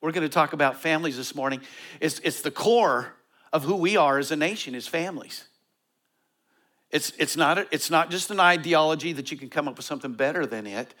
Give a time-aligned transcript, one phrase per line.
[0.00, 1.60] We're going to talk about families this morning.
[2.00, 3.12] It's, it's the core
[3.52, 5.44] of who we are as a nation, is families.
[6.90, 9.84] It's, it's, not a, it's not just an ideology that you can come up with
[9.84, 10.94] something better than it.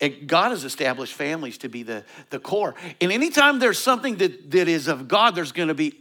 [0.00, 0.26] it.
[0.26, 2.74] God has established families to be the, the core.
[3.00, 6.00] And anytime there's something that, that is of God, there's going to be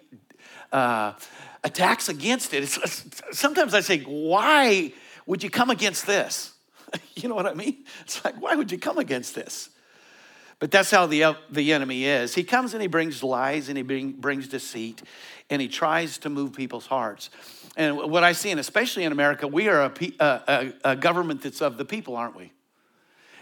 [0.72, 1.14] uh,
[1.64, 2.64] attacks against it.
[2.64, 4.94] It's, sometimes I say, why
[5.26, 6.54] would you come against this?
[7.16, 7.84] you know what I mean?
[8.02, 9.70] It's like, why would you come against this?
[10.60, 12.34] But that's how the, the enemy is.
[12.34, 15.04] He comes and he brings lies and he bring, brings deceit
[15.50, 17.30] and he tries to move people's hearts.
[17.76, 21.62] And what I see, and especially in America, we are a, a, a government that's
[21.62, 22.52] of the people, aren't we?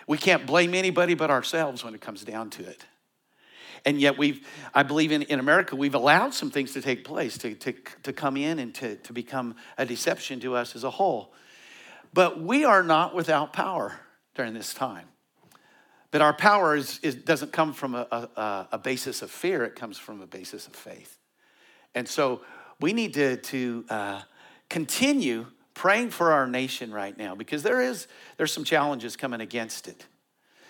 [0.08, 2.86] We can't blame anybody but ourselves when it comes down to it.
[3.86, 7.38] And yet, we've, I believe in, in America, we've allowed some things to take place,
[7.40, 10.90] to, to, to come in and to, to become a deception to us as a
[10.90, 11.34] whole.
[12.12, 14.00] But we are not without power
[14.34, 15.08] during this time.
[16.12, 19.76] But our power is, is doesn't come from a, a, a basis of fear, it
[19.76, 21.18] comes from a basis of faith.
[21.94, 22.42] And so
[22.80, 24.22] we need to, to uh,
[24.70, 29.88] continue praying for our nation right now because there is there's some challenges coming against
[29.88, 30.06] it.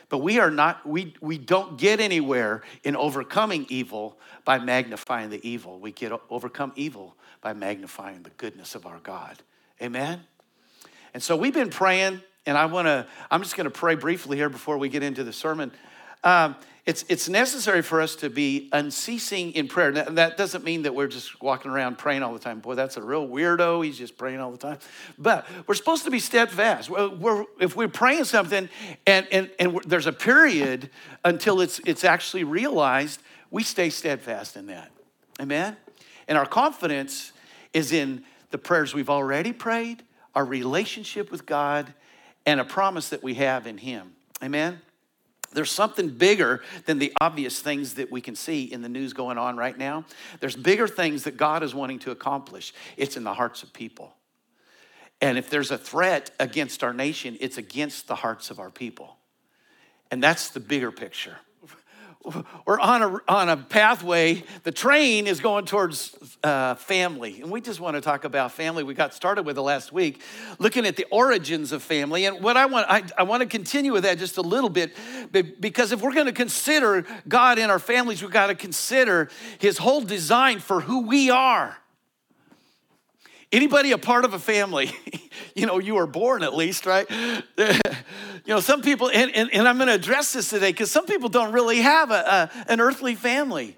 [0.10, 5.48] But we are not we we don't get anywhere in overcoming evil by magnifying the
[5.48, 5.80] evil.
[5.80, 9.42] We get overcome evil by magnifying the goodness of our god.
[9.82, 10.22] Amen?
[11.14, 14.38] And so we've been praying and i want to i'm just going to pray briefly
[14.38, 15.72] here before we get into the sermon
[16.24, 19.92] um, it's, it's necessary for us to be unceasing in prayer.
[19.92, 22.60] Now, that doesn't mean that we're just walking around praying all the time.
[22.60, 23.84] Boy, that's a real weirdo.
[23.84, 24.78] He's just praying all the time.
[25.18, 26.92] But we're supposed to be steadfast.
[26.92, 28.70] We're, if we're praying something
[29.08, 30.92] and, and, and there's a period
[31.24, 34.92] until it's, it's actually realized, we stay steadfast in that.
[35.42, 35.78] Amen?
[36.28, 37.32] And our confidence
[37.74, 40.04] is in the prayers we've already prayed,
[40.36, 41.96] our relationship with God,
[42.46, 44.14] and a promise that we have in Him.
[44.44, 44.82] Amen?
[45.54, 49.38] There's something bigger than the obvious things that we can see in the news going
[49.38, 50.04] on right now.
[50.42, 52.74] There's bigger things that God is wanting to accomplish.
[52.98, 54.14] It's in the hearts of people.
[55.22, 59.18] And if there's a threat against our nation, it's against the hearts of our people.
[60.12, 61.38] And that's the bigger picture
[62.66, 64.44] we're on a, on a pathway.
[64.64, 67.42] The train is going towards uh, family.
[67.42, 68.84] And we just want to talk about family.
[68.84, 70.22] We got started with it last week,
[70.60, 72.26] looking at the origins of family.
[72.26, 74.96] And what I want, I, I want to continue with that just a little bit,
[75.32, 79.78] because if we're going to consider God in our families, we've got to consider his
[79.78, 81.78] whole design for who we are.
[83.56, 84.92] Anybody a part of a family?
[85.56, 87.10] you know, you were born at least, right?
[87.58, 87.74] you
[88.48, 91.30] know, some people, and, and, and I'm going to address this today because some people
[91.30, 93.78] don't really have a, a, an earthly family,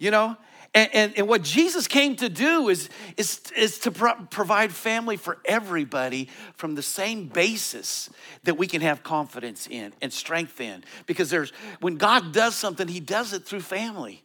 [0.00, 0.36] you know?
[0.74, 5.16] And, and, and, what Jesus came to do is, is, is to pro- provide family
[5.16, 8.10] for everybody from the same basis
[8.42, 10.82] that we can have confidence in and strength in.
[11.06, 14.24] Because there's, when God does something, He does it through family.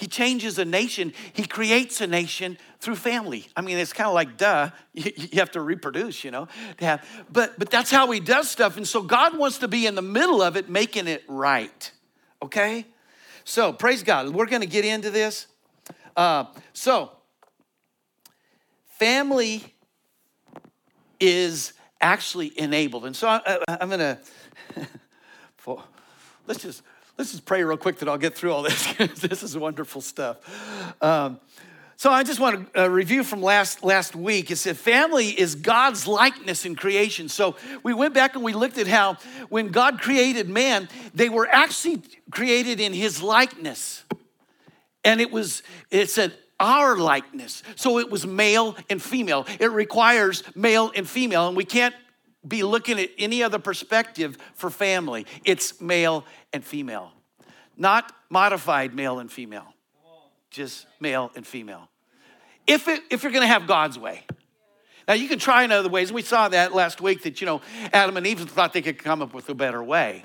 [0.00, 3.46] He changes a nation, He creates a nation through family.
[3.54, 7.06] I mean, it's kind of like, duh, you, you, have to reproduce, you know, have,
[7.30, 8.78] but, but that's how He does stuff.
[8.78, 11.92] And so God wants to be in the middle of it, making it right,
[12.42, 12.86] okay?
[13.44, 14.30] So, praise God.
[14.30, 15.46] We're going to get into this.
[16.16, 17.12] Uh, so,
[18.98, 19.74] family
[21.20, 23.04] is actually enabled.
[23.04, 24.18] And so I, am going to,
[26.46, 26.82] let's just
[27.20, 28.94] let's just pray real quick that I'll get through all this.
[29.20, 30.38] this is wonderful stuff.
[31.02, 31.38] Um,
[31.96, 34.50] so I just want to uh, review from last, last week.
[34.50, 37.28] It said family is God's likeness in creation.
[37.28, 39.18] So we went back and we looked at how
[39.50, 42.00] when God created man, they were actually
[42.30, 44.02] created in his likeness.
[45.04, 47.62] And it was, it said, our likeness.
[47.76, 49.46] So it was male and female.
[49.58, 51.94] It requires male and female, and we can't
[52.46, 55.26] be looking at any other perspective for family.
[55.44, 57.12] It's male and female,
[57.76, 59.74] not modified male and female,
[60.50, 61.88] just male and female.
[62.66, 64.24] If, it, if you're gonna have God's way.
[65.08, 66.12] Now, you can try in other ways.
[66.12, 67.62] We saw that last week that, you know,
[67.92, 70.24] Adam and Eve thought they could come up with a better way.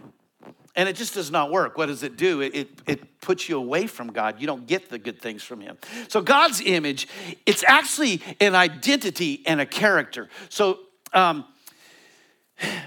[0.76, 1.76] And it just does not work.
[1.76, 2.42] What does it do?
[2.42, 4.40] It, it, it, puts you away from God.
[4.40, 5.80] You don't get the good things from Him.
[6.10, 7.08] So, God's image,
[7.48, 10.30] it's actually an identity and a character.
[10.50, 10.78] So,
[11.14, 11.46] um,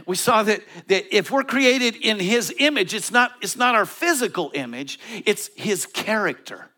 [0.07, 3.87] we saw that, that if we're created in his image, it's not, it's not our
[3.87, 6.71] physical image, it's his character,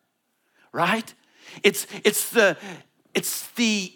[0.73, 1.13] right?
[1.63, 2.57] It's, it's the,
[3.15, 3.93] it's the,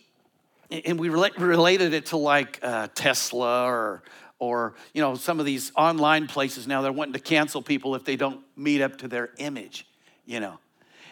[0.71, 4.03] and we relate, related it to like uh, Tesla or,
[4.39, 8.05] or, you know, some of these online places now, they're wanting to cancel people if
[8.05, 9.87] they don't meet up to their image,
[10.27, 10.59] you know.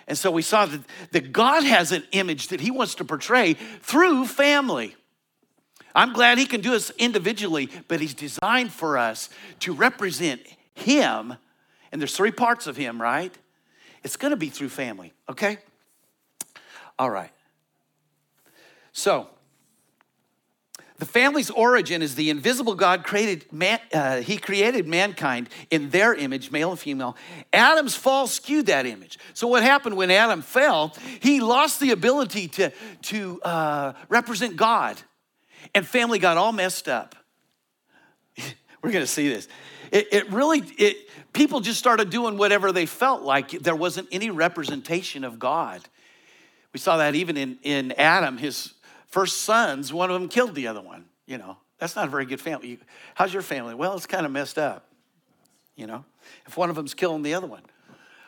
[0.07, 0.81] And so we saw that,
[1.13, 4.97] that God has an image that he wants to portray through family.
[5.95, 9.29] I'm glad he can do us individually, but he's designed for us
[9.61, 10.41] to represent
[10.75, 11.37] him
[11.93, 13.33] and there's three parts of him, right?
[14.03, 15.59] It's gonna be through family, okay?
[16.99, 17.31] All right.
[18.93, 19.29] So,
[20.97, 26.15] the family's origin is the invisible God created man, uh, he created mankind in their
[26.15, 27.17] image, male and female.
[27.53, 29.19] Adam's fall skewed that image.
[29.35, 30.95] So what happened when Adam fell?
[31.21, 32.73] He lost the ability to,
[33.03, 34.97] to uh, represent God,
[35.75, 37.15] and family got all messed up.
[38.83, 39.49] We're going to see this.
[39.91, 43.51] It, it really, it, people just started doing whatever they felt like.
[43.51, 45.83] There wasn't any representation of God.
[46.73, 48.73] We saw that even in, in Adam, his
[49.09, 51.05] first sons, one of them killed the other one.
[51.27, 52.79] You know, that's not a very good family.
[53.15, 53.75] How's your family?
[53.75, 54.87] Well, it's kind of messed up.
[55.77, 56.05] You know,
[56.47, 57.63] if one of them's killing the other one.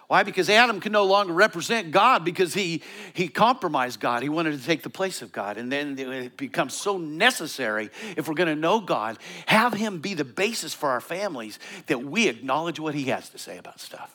[0.09, 0.23] Why?
[0.23, 2.83] Because Adam can no longer represent God because he,
[3.15, 4.23] he compromised God.
[4.23, 5.57] He wanted to take the place of God.
[5.57, 10.15] And then it becomes so necessary, if we're going to know God, have Him be
[10.15, 14.15] the basis for our families that we acknowledge what He has to say about stuff.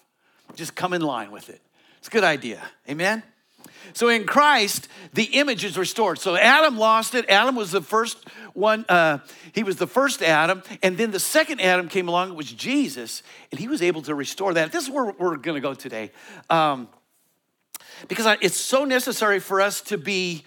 [0.55, 1.61] Just come in line with it.
[1.97, 2.61] It's a good idea.
[2.87, 3.23] Amen?
[3.93, 6.19] So in Christ, the image is restored.
[6.19, 7.29] So Adam lost it.
[7.29, 8.17] Adam was the first
[8.53, 9.19] one, uh,
[9.53, 10.63] he was the first Adam.
[10.83, 14.15] And then the second Adam came along, it was Jesus, and he was able to
[14.15, 14.71] restore that.
[14.71, 16.11] This is where we're going to go today.
[16.49, 16.87] Um,
[18.07, 20.43] because I, it's so necessary for us to be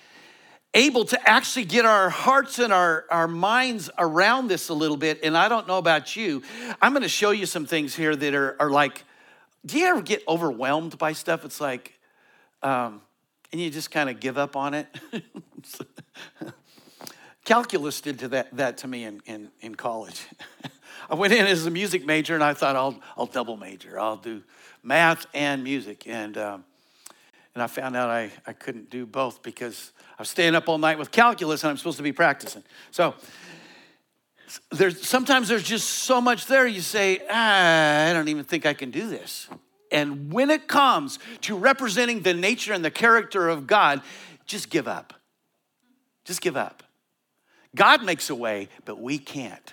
[0.75, 5.21] able to actually get our hearts and our, our minds around this a little bit.
[5.23, 6.43] And I don't know about you.
[6.81, 9.05] I'm going to show you some things here that are, are like,
[9.67, 11.45] do you ever get overwhelmed by stuff?
[11.45, 11.99] It's like,
[12.63, 13.01] um,
[13.51, 14.87] and you just kind of give up on it.
[17.45, 20.27] Calculus did to that, that to me in, in, in college.
[21.11, 23.99] I went in as a music major and I thought I'll, I'll double major.
[23.99, 24.43] I'll do
[24.83, 26.07] math and music.
[26.07, 26.65] And, um,
[27.55, 30.79] and I found out I, I couldn't do both because I was staying up all
[30.79, 32.63] night with calculus and I'm supposed to be practicing.
[32.93, 33.15] So
[34.71, 38.75] there's, sometimes there's just so much there you say, ah, I don't even think I
[38.75, 39.49] can do this.
[39.93, 44.01] And when it comes to representing the nature and the character of God,
[44.47, 45.13] just give up.
[46.25, 46.83] Just give up.
[47.75, 49.73] God makes a way, but we can't.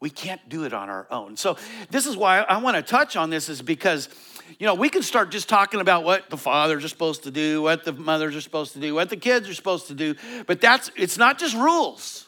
[0.00, 1.36] We can't do it on our own.
[1.36, 1.58] So,
[1.90, 4.08] this is why I want to touch on this, is because,
[4.58, 7.60] you know, we can start just talking about what the fathers are supposed to do,
[7.60, 10.14] what the mothers are supposed to do, what the kids are supposed to do,
[10.46, 12.26] but that's, it's not just rules.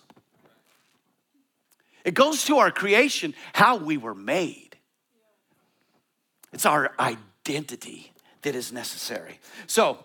[2.05, 4.72] It goes to our creation, how we were made.
[6.53, 8.13] It's our identity
[8.43, 9.41] that is necessary.
[9.67, 10.05] So,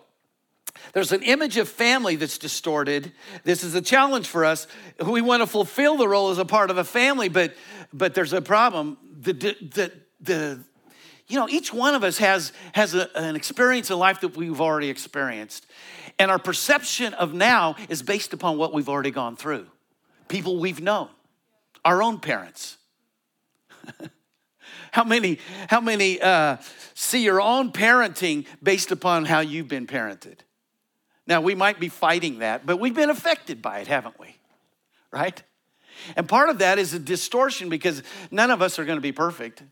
[0.92, 3.12] there's an image of family that's distorted.
[3.44, 4.66] This is a challenge for us.
[5.04, 7.54] We want to fulfill the role as a part of a family, but
[7.92, 8.96] but there's a problem.
[9.20, 10.60] The the the
[11.26, 14.60] you know each one of us has has a, an experience in life that we've
[14.60, 15.66] already experienced,
[16.18, 19.66] and our perception of now is based upon what we've already gone through,
[20.28, 21.08] people we've known,
[21.84, 22.76] our own parents.
[24.92, 25.38] How many,
[25.68, 26.58] how many uh,
[26.94, 30.38] see your own parenting based upon how you've been parented?
[31.26, 34.36] Now, we might be fighting that, but we've been affected by it, haven't we?
[35.10, 35.42] Right?
[36.16, 39.12] And part of that is a distortion because none of us are going to be
[39.12, 39.62] perfect.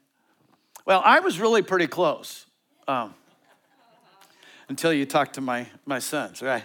[0.85, 2.47] Well, I was really pretty close
[2.87, 3.15] um,
[4.69, 6.65] until you talk to my, my sons, right?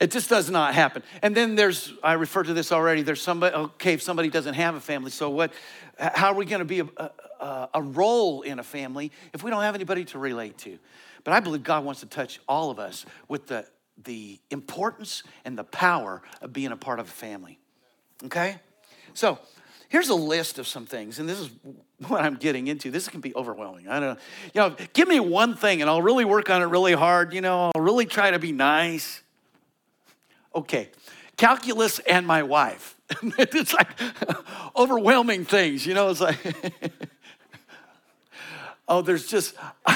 [0.00, 1.02] It just does not happen.
[1.22, 4.76] And then there's, I referred to this already, there's somebody, okay, if somebody doesn't have
[4.76, 5.52] a family, so what,
[5.98, 9.50] how are we going to be a, a, a, role in a family if we
[9.50, 10.78] don't have anybody to relate to?
[11.24, 13.66] But I believe God wants to touch all of us with the,
[14.04, 17.58] the importance and the power of being a part of a family.
[18.24, 18.56] Okay?
[19.14, 19.38] So
[19.88, 21.50] here's a list of some things, and this is
[22.06, 22.90] what I'm getting into.
[22.90, 23.88] This can be overwhelming.
[23.88, 24.18] I don't
[24.54, 27.32] you know, give me one thing and I'll really work on it really hard.
[27.34, 29.22] You know, I'll really try to be nice.
[30.54, 30.90] Okay,
[31.36, 32.97] calculus and my wife.
[33.38, 33.88] it's like
[34.76, 36.10] overwhelming things, you know.
[36.10, 36.36] It's like,
[38.88, 39.54] oh, there's just.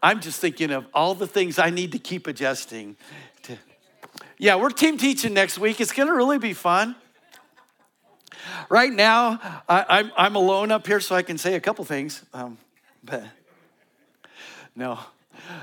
[0.00, 2.96] I'm just thinking of all the things I need to keep adjusting.
[3.42, 3.58] To,
[4.38, 5.80] yeah, we're team teaching next week.
[5.80, 6.94] It's going to really be fun.
[8.68, 11.84] Right now, I, am I'm, I'm alone up here, so I can say a couple
[11.84, 12.24] things.
[12.32, 12.58] Um,
[13.02, 13.24] but
[14.76, 15.00] no,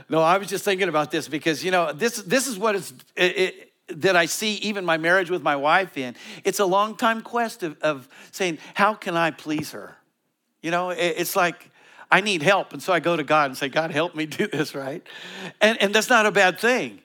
[0.10, 2.94] no, I was just thinking about this because you know this this is what is
[3.16, 6.16] it, it, that I see even my marriage with my wife in.
[6.44, 9.96] It's a long time quest of, of saying, how can I please her?
[10.62, 11.70] You know, it, it's like
[12.10, 14.48] I need help, and so I go to God and say, God, help me do
[14.48, 15.06] this right,
[15.62, 17.00] and and that's not a bad thing.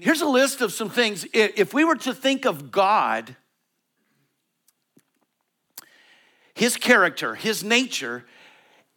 [0.00, 1.26] Here's a list of some things.
[1.32, 3.36] If we were to think of God,
[6.54, 8.24] His character, His nature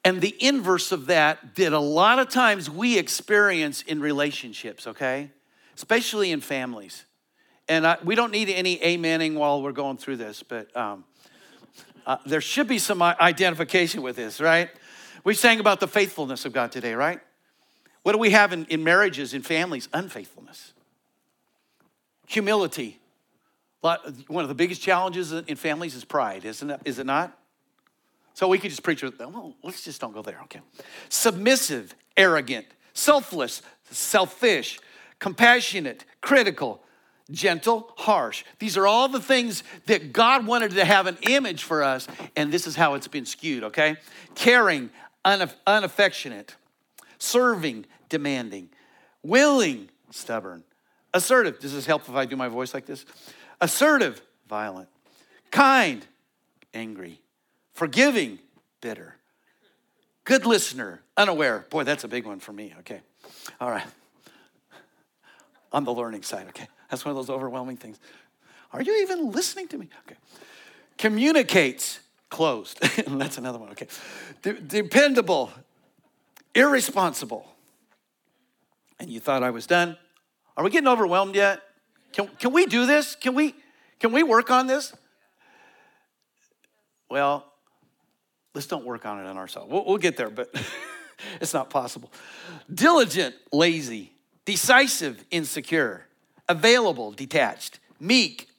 [0.05, 5.31] and the inverse of that that a lot of times we experience in relationships, okay?
[5.75, 7.05] Especially in families.
[7.67, 11.05] And I, we don't need any amening while we're going through this, but um,
[12.05, 14.69] Uh, there should be some identification with this, right?
[15.23, 17.21] We sang about the faithfulness of God today, right?
[18.03, 19.87] What do we have in, in marriages, in families?
[19.93, 20.73] Unfaithfulness,
[22.27, 22.99] humility.
[23.81, 26.81] One of the biggest challenges in families is pride, isn't it?
[26.83, 27.31] Is it not?
[28.33, 30.61] So we could just preach with, well, let's just don't go there, okay?
[31.07, 33.61] Submissive, arrogant, selfless,
[33.91, 34.79] selfish,
[35.23, 36.83] compassionate, critical,
[37.31, 38.43] gentle, harsh.
[38.59, 42.51] These are all the things that God wanted to have an image for us, and
[42.51, 43.95] this is how it's been skewed, okay?
[44.35, 44.89] Caring,
[45.23, 46.57] unaff- unaffectionate,
[47.19, 48.67] serving, demanding,
[49.23, 50.65] willing, stubborn,
[51.13, 51.57] assertive.
[51.57, 53.05] Does this help if I do my voice like this?
[53.61, 54.89] Assertive, violent,
[55.51, 56.05] kind,
[56.73, 57.21] angry,
[57.71, 58.39] forgiving,
[58.81, 59.15] bitter,
[60.25, 61.65] good listener, unaware.
[61.69, 62.99] Boy, that's a big one for me, okay?
[63.61, 63.85] All right.
[65.73, 66.67] On the learning side, okay?
[66.89, 67.99] That's one of those overwhelming things.
[68.71, 69.89] Are you even listening to me?
[70.05, 70.17] Okay.
[70.97, 71.99] Communicates,
[72.29, 72.79] closed.
[73.07, 73.87] That's another one, okay.
[74.41, 75.51] De- dependable,
[76.55, 77.47] irresponsible.
[78.99, 79.97] And you thought I was done?
[80.55, 81.61] Are we getting overwhelmed yet?
[82.13, 83.15] Can, can we do this?
[83.15, 83.55] Can we,
[83.99, 84.93] can we work on this?
[87.09, 87.45] Well,
[88.53, 89.71] let's don't work on it on ourselves.
[89.71, 90.53] We'll, we'll get there, but
[91.41, 92.11] it's not possible.
[92.73, 94.12] Diligent, lazy,
[94.45, 96.05] decisive, insecure,
[96.49, 98.49] available, detached, meek,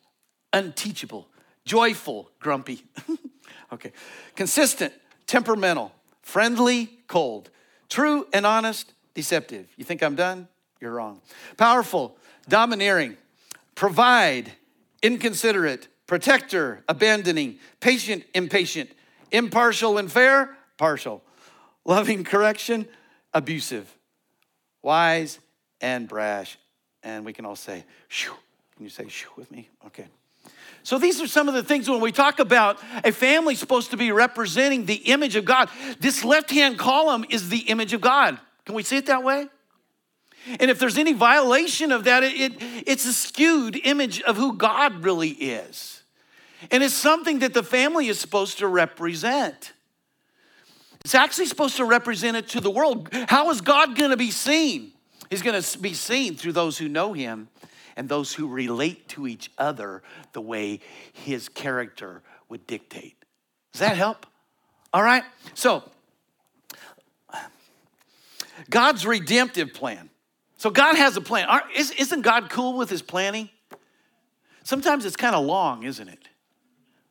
[0.52, 1.28] unteachable,
[1.64, 2.84] joyful, grumpy.
[3.72, 3.92] okay.
[4.34, 4.92] Consistent,
[5.26, 7.50] temperamental, friendly, cold,
[7.88, 9.66] true and honest, deceptive.
[9.76, 10.48] You think I'm done?
[10.80, 11.20] You're wrong.
[11.56, 12.16] Powerful,
[12.48, 13.16] domineering,
[13.74, 14.52] provide,
[15.02, 18.90] inconsiderate, protector, abandoning, patient, impatient,
[19.30, 21.22] impartial and fair, partial,
[21.84, 22.86] loving correction,
[23.32, 23.96] abusive,
[24.82, 25.38] wise
[25.84, 26.58] and brash.
[27.02, 28.32] And we can all say, shoo.
[28.74, 29.68] Can you say shoo with me?
[29.86, 30.06] Okay.
[30.82, 33.98] So these are some of the things when we talk about a family supposed to
[33.98, 35.68] be representing the image of God.
[36.00, 38.38] This left hand column is the image of God.
[38.64, 39.46] Can we see it that way?
[40.58, 42.52] And if there's any violation of that, it, it,
[42.86, 46.02] it's a skewed image of who God really is.
[46.70, 49.74] And it's something that the family is supposed to represent.
[51.04, 53.08] It's actually supposed to represent it to the world.
[53.28, 54.93] How is God going to be seen?
[55.30, 57.48] He's going to be seen through those who know him
[57.96, 60.02] and those who relate to each other
[60.32, 60.80] the way
[61.12, 63.16] his character would dictate.
[63.72, 64.26] Does that help?
[64.92, 65.24] All right?
[65.54, 65.82] So,
[68.70, 70.10] God's redemptive plan.
[70.56, 71.48] So, God has a plan.
[71.76, 73.50] Isn't God cool with his planning?
[74.62, 76.28] Sometimes it's kind of long, isn't it?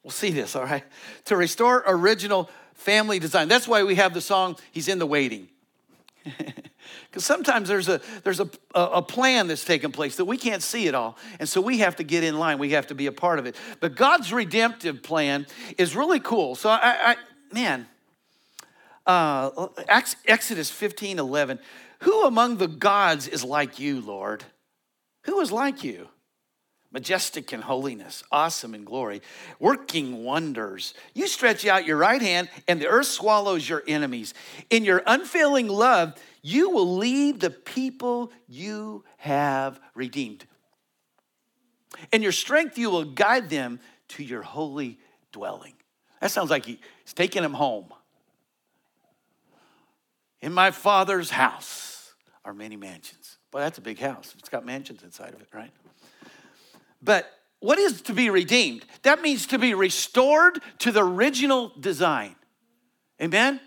[0.04, 0.84] We'll see this, all right?
[1.26, 3.48] To restore original family design.
[3.48, 5.48] That's why we have the song, He's in the Waiting.
[7.10, 10.88] Because sometimes there's a there's a, a plan that's taking place that we can't see
[10.88, 11.18] it all.
[11.40, 12.60] And so we have to get in line.
[12.60, 13.56] We have to be a part of it.
[13.80, 15.46] But God's redemptive plan
[15.78, 16.56] is really cool.
[16.56, 17.16] So I, I
[17.52, 17.88] man,
[19.06, 21.60] uh, Exodus 15, 11.
[22.00, 24.44] Who among the gods is like you, Lord?
[25.26, 26.10] Who is like you?
[26.94, 29.22] Majestic in holiness, awesome in glory,
[29.60, 30.94] working wonders.
[31.14, 34.34] You stretch out your right hand, and the earth swallows your enemies.
[34.70, 40.46] In your unfailing love, you will lead the people you have redeemed.
[42.12, 45.00] In your strength, you will guide them to your holy
[45.32, 45.74] dwelling.
[46.22, 46.78] That sounds like he's
[47.16, 47.92] taking them home.
[50.42, 52.14] In my father's house
[52.46, 53.38] are many mansions.
[53.52, 54.36] Well, that's a big house.
[54.38, 55.72] It's got mansions inside of it, right?
[57.04, 57.30] But
[57.60, 58.86] what is to be redeemed?
[59.04, 62.36] That means to be restored to the original design.
[63.22, 63.60] Amen?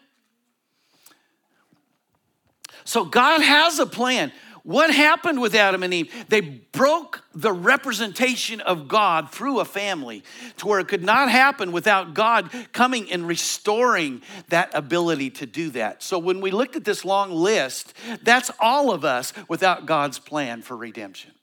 [2.84, 4.32] So God has a plan.
[4.62, 6.12] What happened with Adam and Eve?
[6.28, 10.24] They broke the representation of God through a family
[10.58, 15.70] to where it could not happen without God coming and restoring that ability to do
[15.70, 16.02] that.
[16.02, 20.62] So when we looked at this long list, that's all of us without God's plan
[20.62, 21.35] for redemption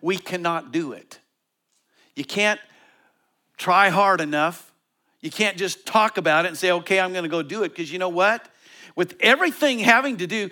[0.00, 1.18] we cannot do it.
[2.14, 2.60] You can't
[3.56, 4.72] try hard enough.
[5.20, 7.70] You can't just talk about it and say, okay, I'm going to go do it.
[7.70, 8.48] Because you know what?
[8.94, 10.50] With everything having to do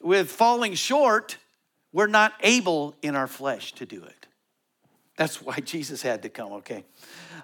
[0.00, 1.38] with falling short,
[1.92, 4.26] we're not able in our flesh to do it.
[5.16, 6.84] That's why Jesus had to come, okay?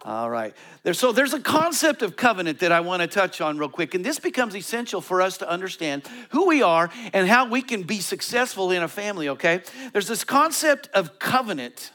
[0.03, 0.55] All right.
[0.83, 3.95] There, so there's a concept of covenant that I want to touch on real quick.
[3.95, 7.83] And this becomes essential for us to understand who we are and how we can
[7.83, 9.61] be successful in a family, okay?
[9.93, 11.93] There's this concept of covenant.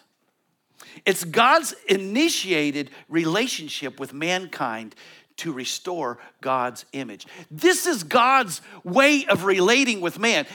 [1.03, 4.93] It's God's initiated relationship with mankind
[5.37, 7.25] to restore God's image.
[7.49, 10.45] This is God's way of relating with man.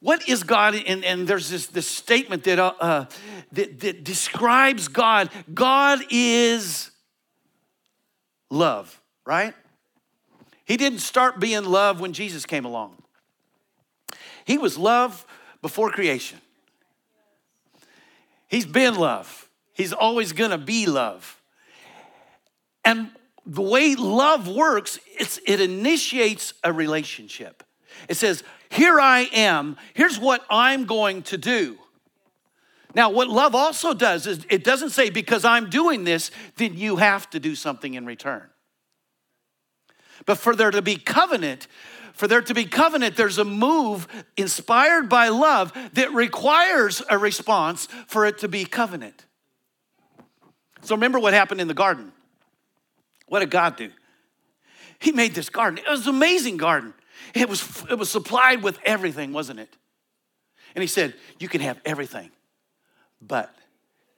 [0.00, 0.74] What is God?
[0.74, 3.04] And, and there's this, this statement that, uh, uh,
[3.52, 6.90] that, that describes God God is
[8.54, 9.54] love, right?
[10.64, 12.96] He didn't start being love when Jesus came along.
[14.44, 15.26] He was love
[15.60, 16.38] before creation.
[18.48, 19.48] He's been love.
[19.72, 21.40] He's always gonna be love.
[22.84, 23.10] And
[23.46, 27.62] the way love works, it initiates a relationship.
[28.08, 31.78] It says, Here I am, here's what I'm going to do.
[32.94, 36.96] Now, what love also does is it doesn't say, Because I'm doing this, then you
[36.96, 38.48] have to do something in return.
[40.26, 41.66] But for there to be covenant,
[42.12, 47.86] for there to be covenant, there's a move inspired by love that requires a response
[48.06, 49.26] for it to be covenant.
[50.82, 52.12] So remember what happened in the garden.
[53.26, 53.90] What did God do?
[55.00, 55.78] He made this garden.
[55.78, 56.94] It was an amazing garden.
[57.34, 59.76] It was, it was supplied with everything, wasn't it?
[60.74, 62.30] And he said, You can have everything,
[63.20, 63.54] but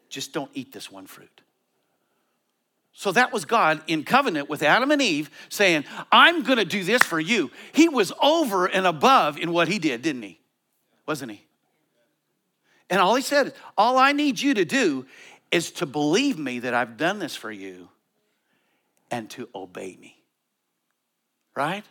[0.09, 1.41] just don't eat this one fruit.
[2.93, 7.03] So that was God in covenant with Adam and Eve saying, I'm gonna do this
[7.03, 7.51] for you.
[7.73, 10.41] He was over and above in what he did, didn't he?
[11.07, 11.45] Wasn't he?
[12.89, 15.07] And all he said, is, all I need you to do
[15.51, 17.89] is to believe me that I've done this for you
[19.11, 20.17] and to obey me.
[21.55, 21.85] Right?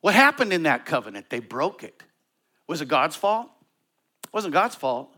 [0.00, 1.28] What happened in that covenant?
[1.28, 2.02] They broke it.
[2.66, 3.50] Was it God's fault?
[4.30, 5.12] It wasn't God's fault.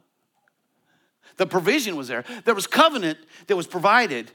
[1.37, 2.25] The provision was there.
[2.47, 4.31] There was covenant that was provided,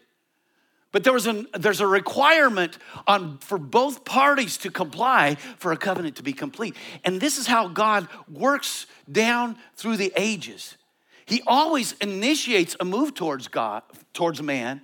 [0.92, 5.78] but there was an, there's a requirement on, for both parties to comply for a
[5.78, 6.76] covenant to be complete.
[7.04, 10.78] And this is how God works down through the ages.
[11.26, 13.82] He always initiates a move towards God,
[14.14, 14.82] towards man,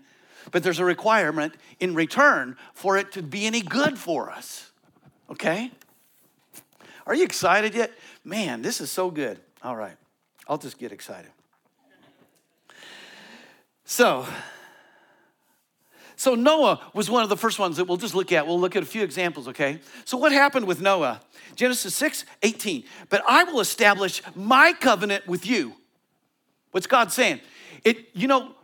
[0.51, 4.71] but there's a requirement in return for it to be any good for us.
[5.29, 5.71] Okay?
[7.05, 7.91] Are you excited yet?
[8.23, 9.39] Man, this is so good.
[9.63, 9.95] All right,
[10.47, 11.31] I'll just get excited.
[13.85, 14.25] So,
[16.15, 18.45] so Noah was one of the first ones that we'll just look at.
[18.45, 19.79] We'll look at a few examples, okay?
[20.03, 21.21] So what happened with Noah?
[21.55, 22.83] Genesis 6, 18.
[23.09, 25.73] But I will establish my covenant with you.
[26.71, 27.39] What's God saying?
[27.83, 28.55] It, you know,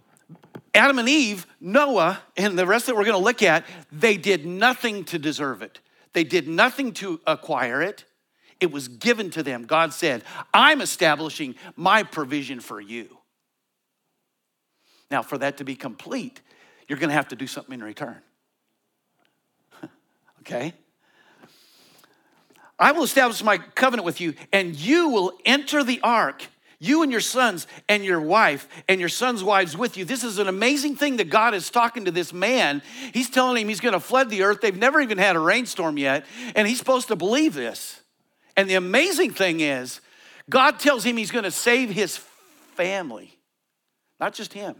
[0.74, 5.04] Adam and Eve, Noah, and the rest that we're gonna look at, they did nothing
[5.06, 5.80] to deserve it.
[6.14, 8.04] They did nothing to acquire it.
[8.60, 9.66] It was given to them.
[9.66, 13.18] God said, I'm establishing my provision for you.
[15.10, 16.42] Now, for that to be complete,
[16.88, 18.18] you're going to have to do something in return.
[20.42, 20.74] okay?
[22.78, 26.46] I will establish my covenant with you, and you will enter the ark,
[26.80, 30.06] you and your sons and your wife and your sons' wives with you.
[30.06, 32.82] This is an amazing thing that God is talking to this man.
[33.14, 34.62] He's telling him he's going to flood the earth.
[34.62, 38.02] They've never even had a rainstorm yet, and he's supposed to believe this.
[38.60, 40.02] And the amazing thing is,
[40.50, 42.18] God tells him he's going to save his
[42.76, 43.40] family,
[44.20, 44.76] not just him.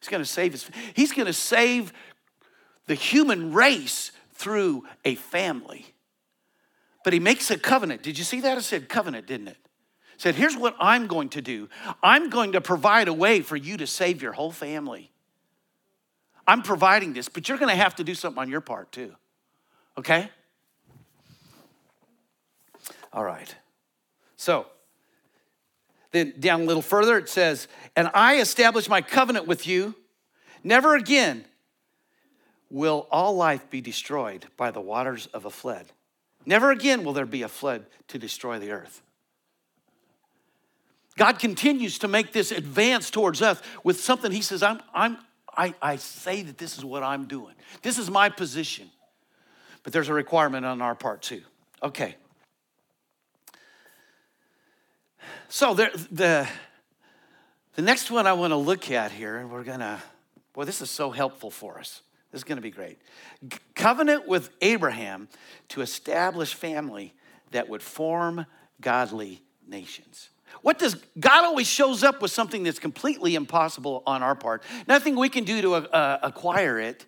[0.00, 1.92] He's going to save his He's going to save
[2.86, 5.86] the human race through a family.
[7.04, 8.02] But he makes a covenant.
[8.02, 8.58] Did you see that?
[8.58, 9.58] It said covenant, didn't it
[10.16, 11.68] said, here's what I'm going to do.
[12.02, 15.12] I'm going to provide a way for you to save your whole family.
[16.48, 19.14] I'm providing this, but you're going to have to do something on your part too.
[19.96, 20.30] Okay?
[23.16, 23.52] All right.
[24.36, 24.66] So,
[26.12, 29.94] then down a little further, it says, And I establish my covenant with you.
[30.62, 31.46] Never again
[32.70, 35.86] will all life be destroyed by the waters of a flood.
[36.44, 39.00] Never again will there be a flood to destroy the earth.
[41.16, 45.16] God continues to make this advance towards us with something He says, I'm, I'm,
[45.56, 47.54] I, I say that this is what I'm doing.
[47.80, 48.90] This is my position.
[49.82, 51.40] But there's a requirement on our part too.
[51.82, 52.16] Okay.
[55.48, 56.48] So there, the,
[57.74, 60.00] the next one I want to look at here, and we're going to,
[60.52, 62.02] boy, this is so helpful for us.
[62.32, 62.98] This is going to be great.
[63.74, 65.28] Covenant with Abraham
[65.68, 67.14] to establish family
[67.52, 68.46] that would form
[68.80, 70.30] godly nations.
[70.62, 74.62] What does God always shows up with something that's completely impossible on our part?
[74.86, 77.06] Nothing we can do to uh, acquire it,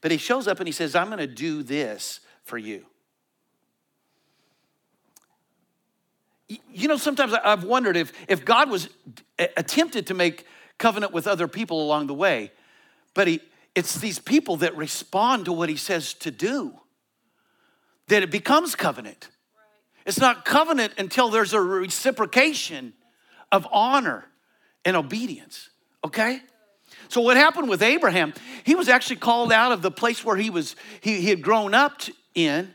[0.00, 2.86] but He shows up and He says, I'm going to do this for you.
[6.72, 8.88] You know, sometimes I've wondered if, if God was
[9.38, 10.46] attempted to make
[10.78, 12.50] covenant with other people along the way,
[13.14, 13.40] but he,
[13.74, 16.74] it's these people that respond to what he says to do
[18.08, 19.28] that it becomes covenant.
[20.04, 22.94] It's not covenant until there's a reciprocation
[23.52, 24.26] of honor
[24.84, 25.70] and obedience,
[26.04, 26.40] okay?
[27.08, 28.32] So what happened with Abraham,
[28.64, 31.74] he was actually called out of the place where he was he, he had grown
[31.74, 32.00] up
[32.34, 32.74] in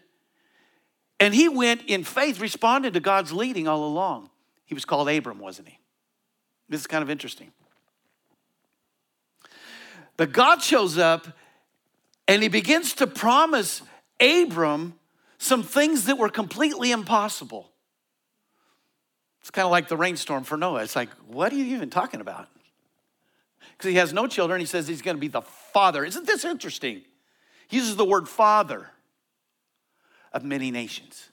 [1.19, 4.29] and he went in faith, responded to God's leading all along.
[4.65, 5.79] He was called Abram, wasn't he?
[6.67, 7.51] This is kind of interesting.
[10.17, 11.27] But God shows up
[12.27, 13.81] and he begins to promise
[14.19, 14.95] Abram
[15.37, 17.69] some things that were completely impossible.
[19.41, 20.83] It's kind of like the rainstorm for Noah.
[20.83, 22.47] It's like, what are you even talking about?
[23.77, 24.59] Because he has no children.
[24.59, 26.03] He says he's going to be the father.
[26.03, 27.03] Isn't this interesting?
[27.67, 28.89] He uses the word father
[30.35, 31.29] of many nations.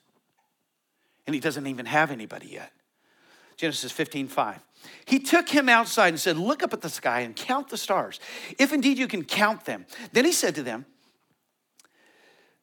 [1.27, 2.71] And he doesn't even have anybody yet.
[3.57, 4.59] Genesis 15, 5.
[5.05, 8.19] He took him outside and said, Look up at the sky and count the stars,
[8.57, 9.85] if indeed you can count them.
[10.13, 10.85] Then he said to them,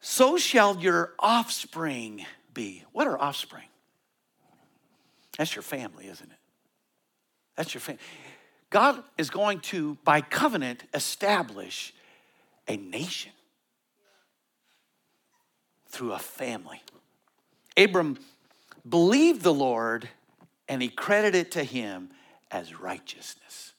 [0.01, 2.85] So shall your offspring be.
[2.93, 3.69] What are offspring?
[5.39, 6.39] That's your family, isn't it?
[7.57, 8.01] That's your family.
[8.71, 11.95] God is going to, by covenant, establish
[12.67, 13.33] a nation
[15.91, 16.83] through a family.
[17.77, 18.19] Abram
[18.89, 20.09] believed the Lord
[20.69, 22.11] and he credited it to him
[22.51, 23.75] as righteousness.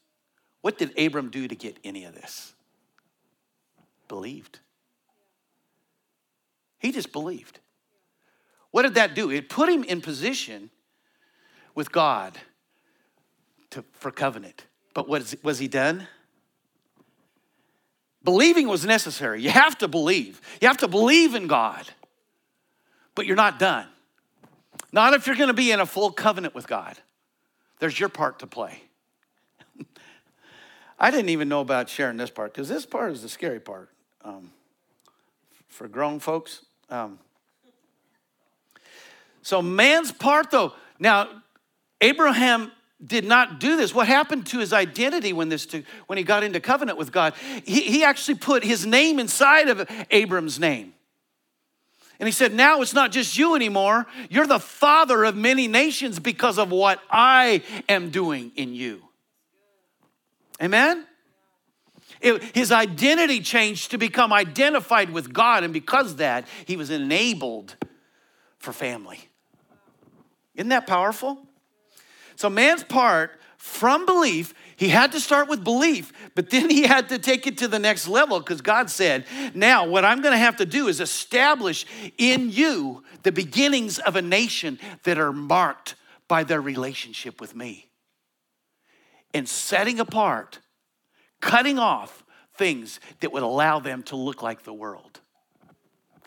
[0.62, 2.54] What did Abram do to get any of this?
[4.08, 4.60] Believed.
[6.80, 7.60] He just believed.
[8.72, 9.30] What did that do?
[9.30, 10.70] It put him in position
[11.76, 12.38] with God
[13.72, 14.66] to, for covenant.
[14.94, 16.08] But was, was he done?
[18.24, 19.42] Believing was necessary.
[19.42, 20.42] You have to believe.
[20.62, 21.88] You have to believe in God.
[23.16, 23.88] But you're not done.
[24.92, 26.98] Not if you're going to be in a full covenant with God.
[27.80, 28.84] There's your part to play.
[31.00, 33.90] I didn't even know about sharing this part because this part is the scary part
[34.24, 34.52] um,
[35.68, 36.62] for grown folks.
[36.90, 37.20] Um,
[39.42, 41.28] so, man's part, though, now,
[42.00, 42.72] Abraham
[43.04, 43.94] did not do this.
[43.94, 47.34] What happened to his identity when this to, when he got into covenant with God?
[47.66, 50.94] He, he actually put his name inside of Abram's name.
[52.22, 54.06] And he said, Now it's not just you anymore.
[54.30, 59.02] You're the father of many nations because of what I am doing in you.
[60.62, 61.08] Amen?
[62.22, 67.76] It, his identity changed to become identified with God, and because that, he was enabled
[68.60, 69.22] for family.
[70.54, 71.40] Isn't that powerful?
[72.36, 77.10] So, man's part from belief, he had to start with belief, but then he had
[77.10, 80.40] to take it to the next level because God said, Now, what I'm going to
[80.40, 81.86] have to do is establish
[82.18, 85.94] in you the beginnings of a nation that are marked
[86.28, 87.92] by their relationship with me.
[89.36, 90.58] And setting apart,
[91.42, 92.24] cutting off
[92.56, 95.20] things that would allow them to look like the world.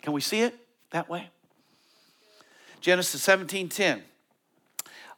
[0.01, 0.55] Can we see it
[0.91, 1.29] that way?
[2.79, 4.01] Genesis 17 10.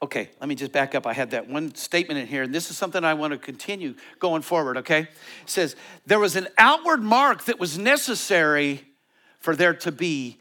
[0.01, 1.07] Okay, let me just back up.
[1.07, 3.95] I had that one statement in here, and this is something I want to continue
[4.19, 5.01] going forward, okay?
[5.01, 5.09] It
[5.47, 8.85] says, There was an outward mark that was necessary
[9.39, 10.37] for there to be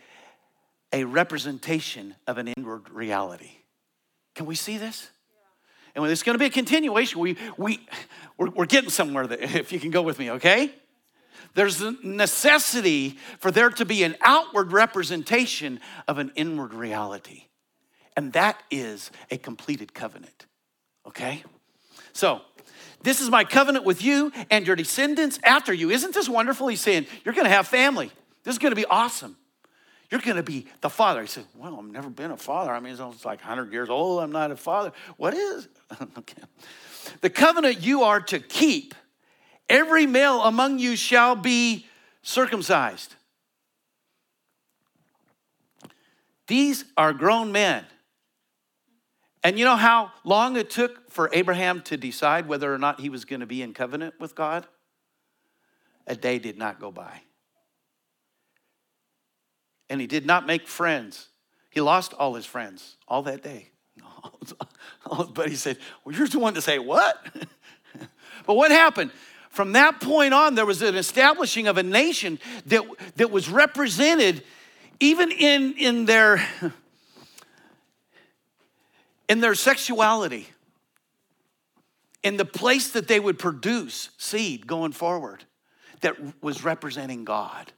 [0.93, 3.51] a representation of an inward reality.
[4.35, 5.09] Can we see this?
[5.95, 7.21] And it's going to be a continuation.
[7.21, 7.87] We, we,
[8.37, 10.71] we're, we're getting somewhere, that, if you can go with me, okay?
[11.55, 17.46] There's a necessity for there to be an outward representation of an inward reality.
[18.17, 20.47] And that is a completed covenant.
[21.07, 21.45] Okay?
[22.13, 22.41] So,
[23.03, 25.91] this is my covenant with you and your descendants after you.
[25.91, 26.67] Isn't this wonderful?
[26.69, 28.11] He's saying, You're gonna have family.
[28.43, 29.37] This is gonna be awesome.
[30.11, 31.21] You're gonna be the father.
[31.21, 32.73] He said, Well, I've never been a father.
[32.73, 34.23] I mean, it's almost like 100 years old.
[34.23, 34.93] I'm not a father.
[35.19, 35.69] What is?
[36.19, 36.43] okay.
[37.21, 38.95] The covenant you are to keep,
[39.69, 41.87] every male among you shall be
[42.23, 43.15] circumcised.
[46.47, 47.85] These are grown men.
[49.43, 53.09] And you know how long it took for Abraham to decide whether or not he
[53.09, 54.67] was going to be in covenant with God?
[56.07, 57.21] A day did not go by.
[59.89, 61.29] And he did not make friends.
[61.71, 63.71] He lost all his friends all that day.
[65.35, 67.25] But he said, Well, you're the one to say what?
[68.47, 69.13] but what happened?
[69.51, 72.83] From that point on, there was an establishing of a nation that,
[73.15, 74.43] that was represented
[75.01, 76.47] even in, in their
[79.29, 80.49] in their sexuality,
[82.23, 85.45] in the place that they would produce seed going forward
[86.01, 87.73] that was representing God.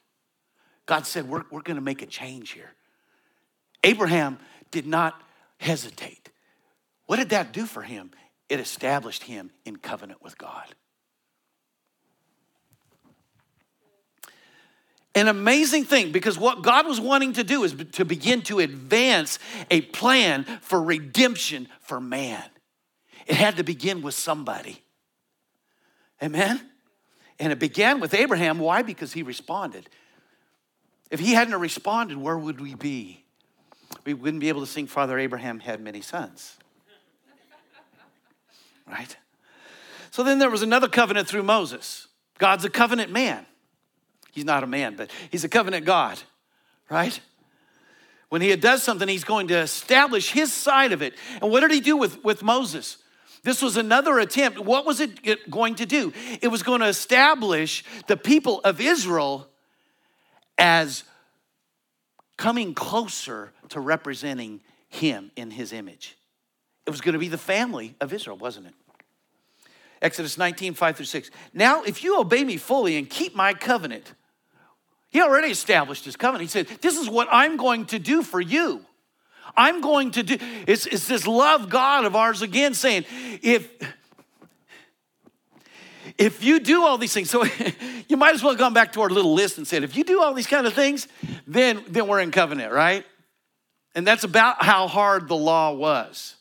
[0.87, 2.73] God said, We're, we're going to make a change here.
[3.85, 4.39] Abraham
[4.71, 5.21] did not
[5.59, 6.31] hesitate.
[7.07, 8.11] What did that do for him?
[8.49, 10.75] It established him in covenant with God.
[15.19, 19.41] An amazing thing because what God was wanting to do is to begin to advance
[19.69, 22.45] a plan for redemption for man.
[23.27, 24.81] It had to begin with somebody.
[26.23, 26.61] Amen?
[27.41, 28.61] And it began with Abraham.
[28.61, 28.83] Why?
[28.83, 29.89] Because he responded.
[31.11, 33.25] If he hadn't responded, where would we be?
[34.05, 36.57] We wouldn't be able to sing, Father Abraham had many sons.
[38.87, 39.17] Right?
[40.13, 42.07] So then there was another covenant through Moses.
[42.39, 43.45] God's a covenant man.
[44.33, 46.21] He's not a man, but he's a covenant God,
[46.91, 47.19] right?
[48.29, 51.15] When he does something, he's going to establish his side of it.
[51.41, 52.99] And what did he do with, with Moses?
[53.43, 54.59] This was another attempt.
[54.59, 56.13] What was it going to do?
[56.43, 59.49] It was going to establish the people of Israel
[60.59, 61.05] as
[62.37, 66.17] coming closer to representing him in his image.
[66.87, 68.75] It was going to be the family of Israel, wasn't it?
[70.01, 71.31] Exodus 19, 5 through 6.
[71.53, 74.15] Now, if you obey me fully and keep my covenant,
[75.11, 76.51] he already established his covenant.
[76.51, 78.85] He said, This is what I'm going to do for you.
[79.57, 80.37] I'm going to do.
[80.67, 83.05] It's, it's this love God of ours again saying,
[83.43, 83.69] if
[86.17, 87.45] if you do all these things, so
[88.09, 90.03] you might as well have gone back to our little list and said, if you
[90.03, 91.07] do all these kind of things,
[91.47, 93.07] then, then we're in covenant, right?
[93.95, 96.35] And that's about how hard the law was.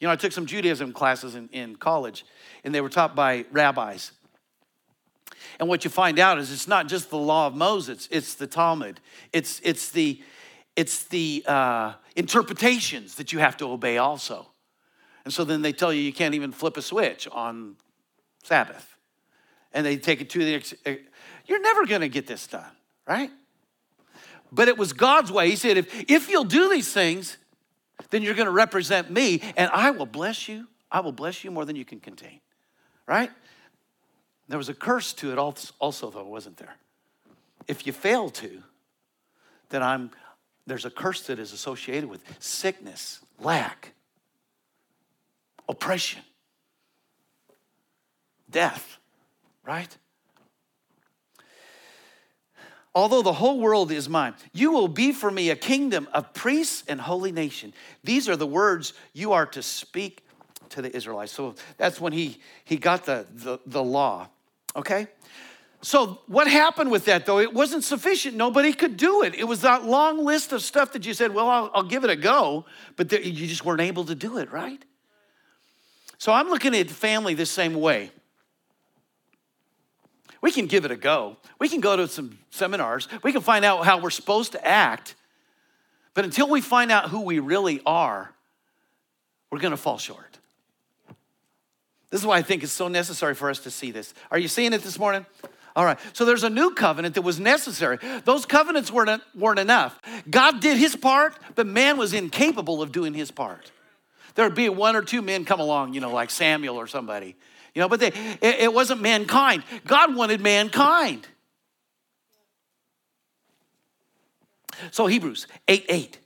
[0.00, 2.26] You know, I took some Judaism classes in, in college,
[2.64, 4.10] and they were taught by rabbis.
[5.58, 8.46] And what you find out is it's not just the law of Moses, it's the
[8.46, 9.00] Talmud.
[9.32, 10.20] It's, it's the,
[10.76, 14.48] it's the uh, interpretations that you have to obey also.
[15.24, 17.76] And so then they tell you you can't even flip a switch on
[18.42, 18.96] Sabbath.
[19.72, 20.74] And they take it to the, ex-
[21.46, 22.70] you're never gonna get this done,
[23.06, 23.30] right?
[24.52, 25.50] But it was God's way.
[25.50, 27.38] He said, if, if you'll do these things,
[28.10, 30.68] then you're gonna represent me and I will bless you.
[30.90, 32.40] I will bless you more than you can contain,
[33.06, 33.30] right?
[34.48, 36.76] There was a curse to it also, though, wasn't there?
[37.66, 38.62] If you fail to,
[39.70, 40.10] then I'm,
[40.66, 43.94] there's a curse that is associated with sickness, lack,
[45.68, 46.22] oppression,
[48.50, 48.98] death,
[49.64, 49.96] right?
[52.94, 56.84] Although the whole world is mine, you will be for me a kingdom of priests
[56.86, 57.72] and holy nation.
[58.04, 60.23] These are the words you are to speak
[60.70, 61.32] to the Israelites.
[61.32, 64.28] So that's when he, he got the, the, the law.
[64.76, 65.08] Okay?
[65.84, 67.40] So, what happened with that though?
[67.40, 68.36] It wasn't sufficient.
[68.36, 69.34] Nobody could do it.
[69.34, 72.10] It was that long list of stuff that you said, well, I'll, I'll give it
[72.10, 72.64] a go,
[72.96, 74.82] but there, you just weren't able to do it, right?
[76.16, 78.10] So, I'm looking at family the same way.
[80.40, 81.36] We can give it a go.
[81.58, 83.06] We can go to some seminars.
[83.22, 85.16] We can find out how we're supposed to act.
[86.14, 88.32] But until we find out who we really are,
[89.50, 90.33] we're going to fall short.
[92.14, 94.14] This is why I think it's so necessary for us to see this.
[94.30, 95.26] Are you seeing it this morning?
[95.74, 95.98] All right.
[96.12, 97.98] So there's a new covenant that was necessary.
[98.24, 100.00] Those covenants weren't, weren't enough.
[100.30, 103.72] God did his part, but man was incapable of doing his part.
[104.36, 107.34] There'd be one or two men come along, you know, like Samuel or somebody,
[107.74, 109.64] you know, but they, it, it wasn't mankind.
[109.84, 111.26] God wanted mankind.
[114.92, 116.18] So Hebrews 8 8.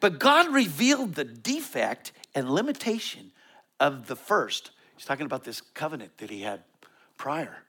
[0.00, 3.32] But God revealed the defect and limitation
[3.80, 6.62] of the first He's talking about this covenant that he had
[7.16, 7.62] prior.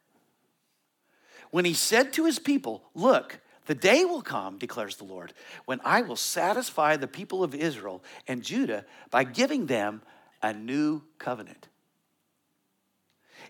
[1.49, 5.31] When he said to his people, Look, the day will come, declares the Lord,
[5.63, 10.01] when I will satisfy the people of Israel and Judah by giving them
[10.43, 11.69] a new covenant.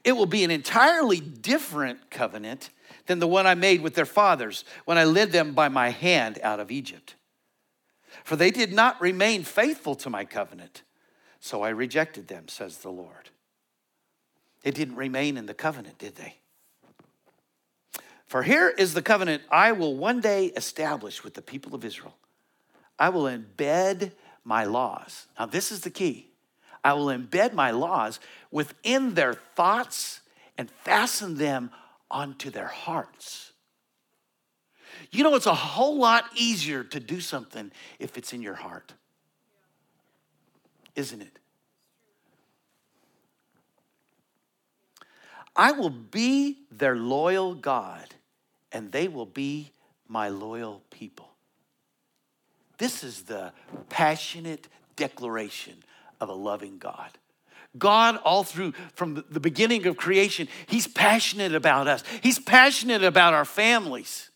[0.03, 2.69] It will be an entirely different covenant
[3.07, 6.37] than the one I made with their fathers when I led them by my hand
[6.43, 7.15] out of Egypt.
[8.23, 10.83] For they did not remain faithful to my covenant,
[11.39, 13.31] so I rejected them, says the Lord.
[14.63, 16.35] They didn't remain in the covenant, did they?
[18.27, 22.15] For here is the covenant I will one day establish with the people of Israel.
[22.97, 24.11] I will embed
[24.43, 25.27] my laws.
[25.37, 26.29] Now, this is the key.
[26.83, 28.19] I will embed my laws
[28.49, 30.21] within their thoughts
[30.57, 31.71] and fasten them
[32.09, 33.51] onto their hearts.
[35.11, 38.93] You know, it's a whole lot easier to do something if it's in your heart,
[40.95, 41.37] isn't it?
[45.61, 48.15] I will be their loyal God,
[48.71, 49.69] and they will be
[50.07, 51.29] my loyal people.
[52.79, 53.53] This is the
[53.87, 55.75] passionate declaration
[56.19, 57.11] of a loving God.
[57.77, 62.03] God, all through from the beginning of creation, He's passionate about us.
[62.23, 64.31] He's passionate about our families.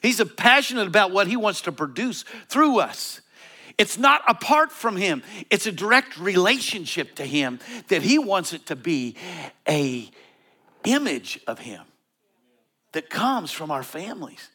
[0.00, 3.20] He's passionate about what He wants to produce through us.
[3.78, 8.66] It's not apart from Him, it's a direct relationship to Him that He wants it
[8.66, 9.16] to be
[9.68, 10.08] a
[10.84, 11.82] image of Him
[12.92, 14.50] that comes from our families.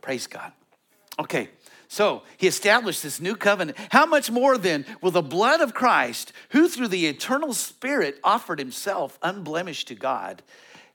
[0.00, 0.52] Praise God.
[1.18, 1.48] Okay,
[1.88, 3.78] so he established this new covenant.
[3.90, 8.58] How much more then will the blood of Christ, who through the eternal Spirit offered
[8.58, 10.42] himself unblemished to God,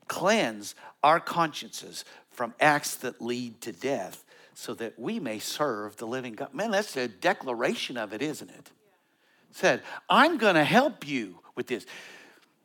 [0.08, 6.08] cleanse our consciences from acts that lead to death so that we may serve the
[6.08, 6.54] living God?
[6.54, 8.71] Man, that's a declaration of it, isn't it?
[9.52, 11.86] Said, I'm going to help you with this.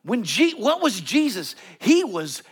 [0.06, 0.24] When
[0.56, 1.56] what was Jesus?
[1.80, 2.44] He was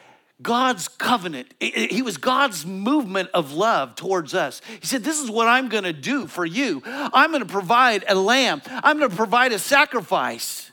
[0.43, 1.55] God's covenant.
[1.61, 4.61] He was God's movement of love towards us.
[4.81, 6.83] He said, This is what I'm gonna do for you.
[6.85, 10.73] I'm gonna provide a lamb, I'm gonna provide a sacrifice.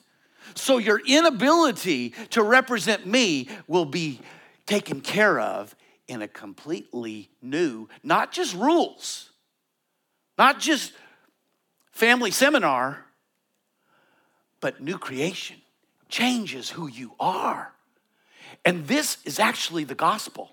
[0.56, 4.20] So your inability to represent me will be
[4.66, 5.76] taken care of
[6.08, 9.30] in a completely new, not just rules,
[10.36, 10.94] not just
[11.92, 13.06] family seminar,
[14.60, 15.61] but new creation
[16.12, 17.74] changes who you are.
[18.64, 20.52] And this is actually the gospel.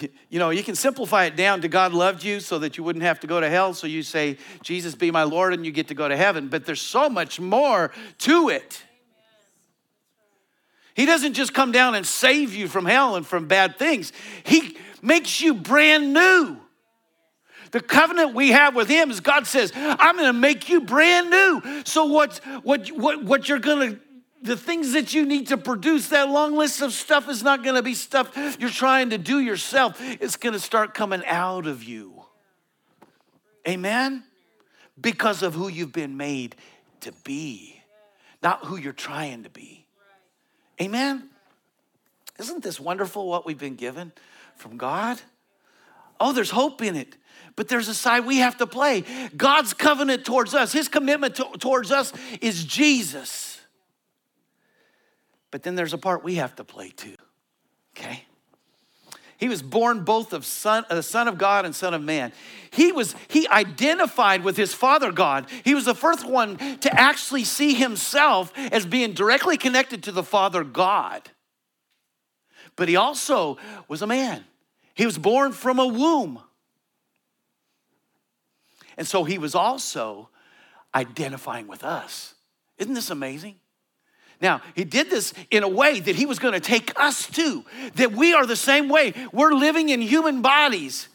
[0.30, 3.04] you know, you can simplify it down to God loved you so that you wouldn't
[3.04, 3.74] have to go to hell.
[3.74, 6.48] So you say, Jesus be my Lord, and you get to go to heaven.
[6.48, 8.82] But there's so much more to it.
[10.94, 14.12] He doesn't just come down and save you from hell and from bad things,
[14.44, 16.58] He makes you brand new.
[17.70, 21.30] The covenant we have with Him is God says, I'm going to make you brand
[21.30, 21.82] new.
[21.84, 24.00] So, what, what, what, what you're going to
[24.42, 27.74] the things that you need to produce, that long list of stuff is not going
[27.74, 29.96] to be stuff you're trying to do yourself.
[30.00, 32.24] It's going to start coming out of you.
[33.66, 34.22] Amen?
[35.00, 36.56] Because of who you've been made
[37.00, 37.82] to be,
[38.42, 39.86] not who you're trying to be.
[40.80, 41.28] Amen?
[42.38, 44.12] Isn't this wonderful what we've been given
[44.56, 45.20] from God?
[46.20, 47.16] Oh, there's hope in it.
[47.56, 49.04] But there's a side we have to play.
[49.36, 53.60] God's covenant towards us, His commitment to, towards us is Jesus.
[55.50, 57.16] But then there's a part we have to play too,
[57.96, 58.24] okay?
[59.38, 62.32] He was born both of son, uh, son of God and son of man.
[62.70, 65.46] He was he identified with his father God.
[65.62, 70.22] He was the first one to actually see himself as being directly connected to the
[70.22, 71.28] Father God.
[72.76, 74.44] But he also was a man.
[74.94, 76.40] He was born from a womb.
[78.96, 80.28] And so he was also
[80.94, 82.34] identifying with us.
[82.78, 83.56] Isn't this amazing?
[84.40, 87.64] Now, he did this in a way that he was going to take us to,
[87.94, 89.14] that we are the same way.
[89.32, 91.08] We're living in human bodies,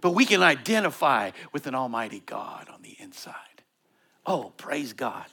[0.00, 3.34] but we can identify with an almighty God on the inside.
[4.26, 5.24] Oh, praise God.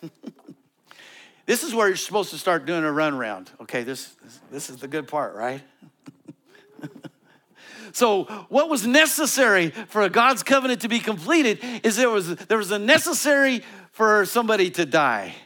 [1.46, 3.50] this is where you're supposed to start doing a run around.
[3.62, 5.62] Okay, this, this, this is the good part, right?
[7.94, 12.72] So, what was necessary for God's covenant to be completed is there was, there was
[12.72, 15.36] a necessary for somebody to die.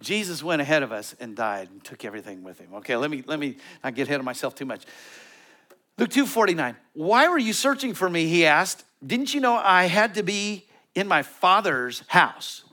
[0.00, 2.72] Jesus went ahead of us and died and took everything with him.
[2.76, 4.84] Okay, let me let me not get ahead of myself too much.
[5.98, 6.74] Luke 2:49.
[6.94, 8.26] Why were you searching for me?
[8.26, 8.84] He asked.
[9.06, 12.64] Didn't you know I had to be in my father's house?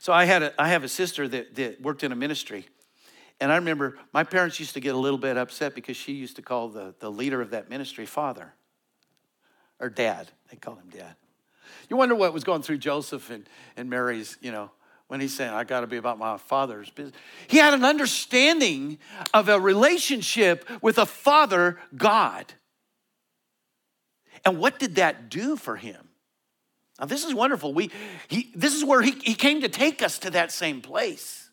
[0.00, 2.66] So I had a, I have a sister that, that worked in a ministry
[3.40, 6.36] and I remember my parents used to get a little bit upset because she used
[6.36, 8.52] to call the, the leader of that ministry father
[9.78, 10.28] or dad.
[10.50, 11.14] They called him dad.
[11.88, 14.70] You wonder what was going through Joseph and, and Mary's, you know,
[15.06, 17.14] when he's saying, I got to be about my father's business.
[17.46, 18.98] He had an understanding
[19.32, 22.52] of a relationship with a father, God.
[24.44, 26.08] And what did that do for him?
[27.00, 27.72] Now, this is wonderful.
[27.72, 27.90] We,
[28.26, 31.47] he, this is where he, he came to take us to that same place.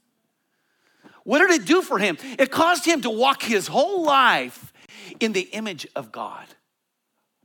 [1.26, 2.18] What did it do for him?
[2.38, 4.72] It caused him to walk his whole life
[5.20, 6.46] in the image of God.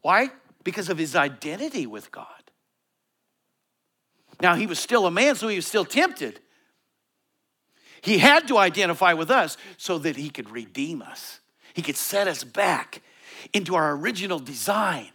[0.02, 0.30] Why?
[0.62, 2.26] Because of his identity with God.
[4.40, 6.40] Now, he was still a man, so he was still tempted.
[8.02, 11.40] He had to identify with us so that he could redeem us,
[11.72, 13.02] he could set us back
[13.54, 15.08] into our original design.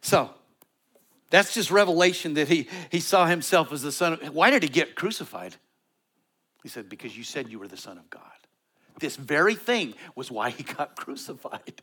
[0.00, 0.30] So,
[1.34, 4.68] that's just revelation that he, he saw himself as the Son of Why did he
[4.68, 5.56] get crucified?
[6.62, 8.22] He said, Because you said you were the Son of God.
[9.00, 11.82] This very thing was why he got crucified.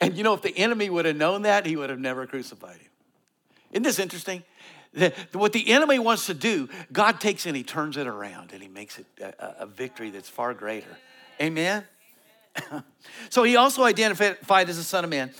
[0.00, 2.78] And you know, if the enemy would have known that, he would have never crucified
[2.78, 2.90] him.
[3.72, 4.42] Isn't this interesting?
[4.94, 8.62] The, what the enemy wants to do, God takes and he turns it around and
[8.62, 10.96] he makes it a, a victory that's far greater.
[11.38, 11.84] Amen?
[13.28, 15.32] so he also identified as the son of man.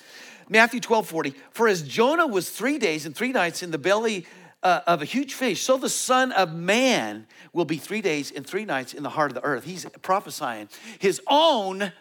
[0.48, 1.34] Matthew 12, 40.
[1.50, 4.26] For as Jonah was three days and three nights in the belly
[4.62, 8.46] uh, of a huge fish, so the Son of Man will be three days and
[8.46, 9.64] three nights in the heart of the earth.
[9.64, 10.68] He's prophesying
[10.98, 11.92] his own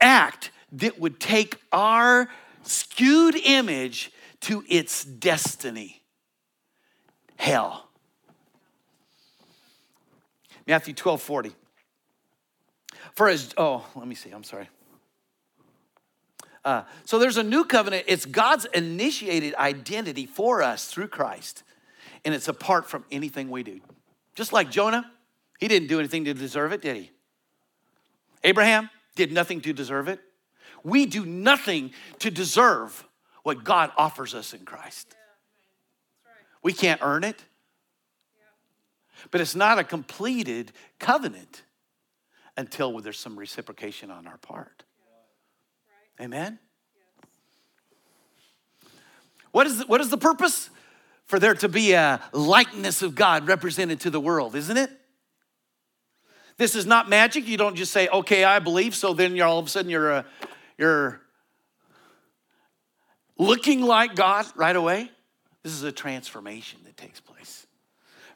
[0.00, 2.28] act that would take our
[2.62, 6.02] skewed image to its destiny
[7.36, 7.88] hell.
[10.66, 11.52] Matthew 12, 40.
[13.14, 14.68] For as, oh, let me see, I'm sorry.
[16.64, 18.04] Uh, so there's a new covenant.
[18.06, 21.64] It's God's initiated identity for us through Christ,
[22.24, 23.80] and it's apart from anything we do.
[24.34, 25.10] Just like Jonah,
[25.58, 27.10] he didn't do anything to deserve it, did he?
[28.44, 30.20] Abraham did nothing to deserve it.
[30.84, 33.04] We do nothing to deserve
[33.42, 35.14] what God offers us in Christ.
[36.62, 37.44] We can't earn it.
[39.30, 41.62] But it's not a completed covenant
[42.56, 44.84] until there's some reciprocation on our part.
[46.20, 46.58] Amen?
[49.50, 50.70] What is, the, what is the purpose?
[51.26, 54.90] For there to be a likeness of God represented to the world, isn't it?
[56.56, 57.48] This is not magic.
[57.48, 60.10] You don't just say, okay, I believe, so then you're all of a sudden you're,
[60.10, 60.26] a,
[60.78, 61.20] you're
[63.38, 65.10] looking like God right away.
[65.62, 67.66] This is a transformation that takes place.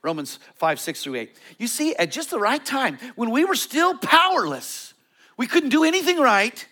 [0.03, 1.37] Romans 5, 6 through 8.
[1.59, 4.95] You see, at just the right time, when we were still powerless,
[5.37, 6.67] we couldn't do anything right.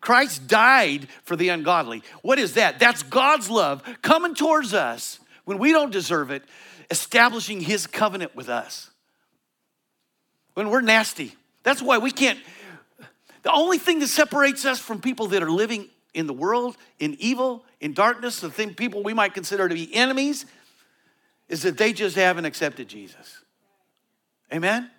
[0.00, 2.02] Christ died for the ungodly.
[2.22, 2.78] What is that?
[2.78, 6.42] That's God's love coming towards us when we don't deserve it,
[6.90, 8.90] establishing his covenant with us.
[10.54, 11.34] When we're nasty.
[11.62, 12.38] That's why we can't.
[13.42, 17.16] The only thing that separates us from people that are living in the world, in
[17.18, 20.46] evil, in darkness, the thing people we might consider to be enemies,
[21.48, 23.42] is that they just haven't accepted Jesus.
[24.52, 24.90] Amen?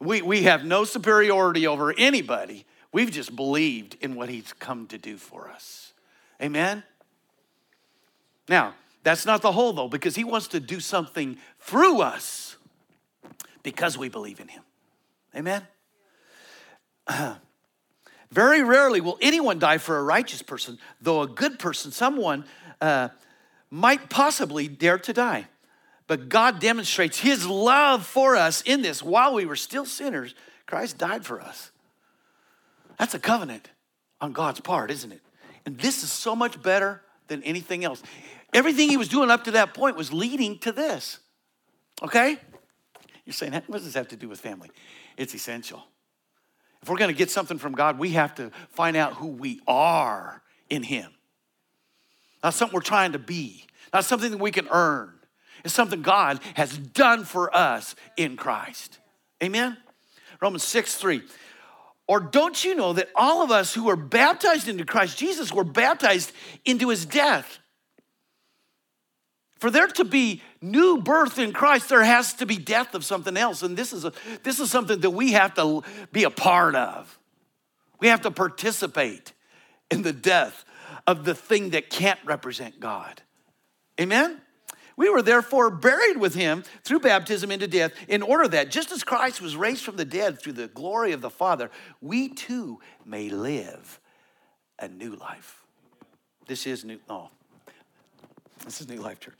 [0.00, 2.66] We, we have no superiority over anybody.
[2.94, 5.94] We've just believed in what he's come to do for us.
[6.40, 6.84] Amen?
[8.48, 12.56] Now, that's not the whole though, because he wants to do something through us
[13.64, 14.62] because we believe in him.
[15.34, 15.66] Amen?
[18.30, 22.44] very rarely will anyone die for a righteous person, though a good person, someone
[22.80, 23.08] uh,
[23.70, 25.48] might possibly dare to die.
[26.06, 29.02] But God demonstrates his love for us in this.
[29.02, 31.72] While we were still sinners, Christ died for us.
[32.98, 33.70] That's a covenant
[34.20, 35.20] on God's part, isn't it?
[35.66, 38.02] And this is so much better than anything else.
[38.52, 41.18] Everything he was doing up to that point was leading to this.
[42.02, 42.36] Okay?
[43.24, 44.70] You're saying, that what does this have to do with family?
[45.16, 45.82] It's essential.
[46.82, 49.60] If we're going to get something from God, we have to find out who we
[49.66, 51.10] are in him.
[52.42, 55.14] Not something we're trying to be, not something that we can earn.
[55.64, 58.98] It's something God has done for us in Christ.
[59.42, 59.78] Amen?
[60.42, 61.22] Romans 6 3.
[62.06, 65.64] Or don't you know that all of us who were baptized into Christ Jesus were
[65.64, 66.32] baptized
[66.64, 67.58] into his death?
[69.58, 73.36] For there to be new birth in Christ, there has to be death of something
[73.36, 73.62] else.
[73.62, 75.82] And this is, a, this is something that we have to
[76.12, 77.18] be a part of.
[77.98, 79.32] We have to participate
[79.90, 80.66] in the death
[81.06, 83.22] of the thing that can't represent God.
[83.98, 84.40] Amen?
[84.96, 89.02] We were therefore buried with him through baptism into death, in order that just as
[89.04, 91.70] Christ was raised from the dead through the glory of the Father,
[92.00, 94.00] we too may live
[94.78, 95.64] a new life.
[96.46, 96.98] This is new.
[97.08, 97.30] Oh,
[98.64, 99.38] this is New Life Church.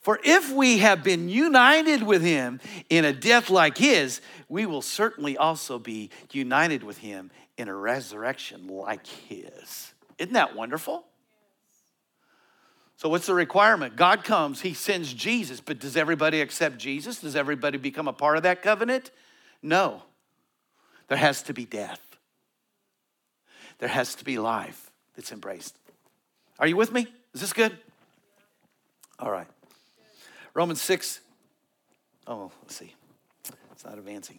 [0.00, 4.82] For if we have been united with him in a death like his, we will
[4.82, 9.92] certainly also be united with him in a resurrection like his.
[10.18, 11.04] Isn't that wonderful?
[12.96, 13.94] So, what's the requirement?
[13.94, 17.20] God comes, He sends Jesus, but does everybody accept Jesus?
[17.20, 19.10] Does everybody become a part of that covenant?
[19.62, 20.02] No.
[21.08, 22.00] There has to be death,
[23.78, 25.76] there has to be life that's embraced.
[26.58, 27.06] Are you with me?
[27.34, 27.76] Is this good?
[29.18, 29.46] All right.
[30.54, 31.20] Romans 6.
[32.26, 32.94] Oh, let's see.
[33.72, 34.38] It's not advancing.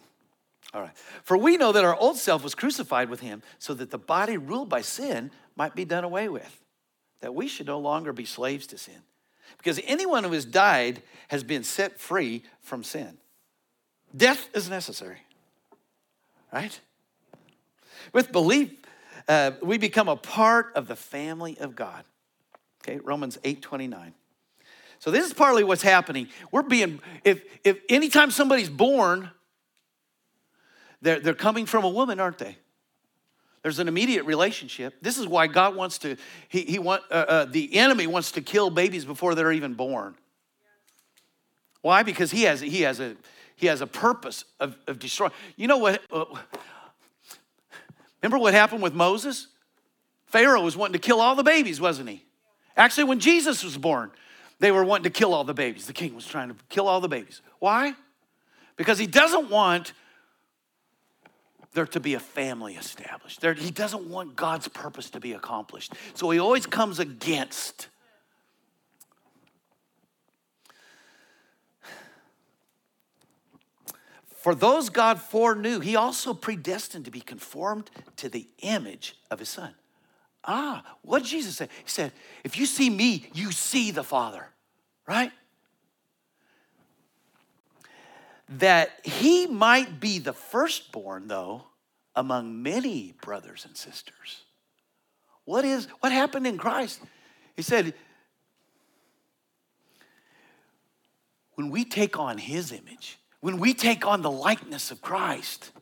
[0.74, 0.96] All right.
[1.22, 4.36] For we know that our old self was crucified with him so that the body
[4.36, 6.60] ruled by sin might be done away with
[7.20, 9.02] that we should no longer be slaves to sin.
[9.56, 13.18] Because anyone who has died has been set free from sin.
[14.16, 15.18] Death is necessary,
[16.52, 16.78] right?
[18.12, 18.72] With belief,
[19.26, 22.04] uh, we become a part of the family of God.
[22.82, 24.14] Okay, Romans 8 29.
[25.00, 26.28] So this is partly what's happening.
[26.50, 29.30] We're being, if if anytime somebody's born,
[31.02, 32.56] they're, they're coming from a woman, aren't they?
[33.68, 34.94] There's an immediate relationship.
[35.02, 36.16] This is why God wants to,
[36.48, 40.14] he, he want, uh, uh, the enemy wants to kill babies before they're even born.
[41.82, 42.02] Why?
[42.02, 43.14] Because he has, he has, a,
[43.56, 45.32] he has a purpose of, of destroying.
[45.56, 46.00] You know what?
[46.10, 46.24] Uh,
[48.22, 49.48] remember what happened with Moses?
[50.24, 52.24] Pharaoh was wanting to kill all the babies, wasn't he?
[52.74, 54.10] Actually, when Jesus was born,
[54.60, 55.86] they were wanting to kill all the babies.
[55.86, 57.42] The king was trying to kill all the babies.
[57.58, 57.92] Why?
[58.76, 59.92] Because he doesn't want
[61.74, 63.40] there to be a family established.
[63.40, 65.92] There, he doesn't want God's purpose to be accomplished.
[66.14, 67.88] So he always comes against.
[74.38, 79.48] For those God foreknew, he also predestined to be conformed to the image of his
[79.48, 79.74] son.
[80.44, 81.68] Ah, what did Jesus say?
[81.84, 82.12] He said,
[82.44, 84.46] if you see me, you see the Father,
[85.06, 85.32] right?
[88.48, 91.64] That he might be the firstborn, though,
[92.16, 94.44] among many brothers and sisters.
[95.44, 97.00] What is what happened in Christ?
[97.56, 97.94] He said,
[101.54, 105.72] when we take on his image, when we take on the likeness of Christ,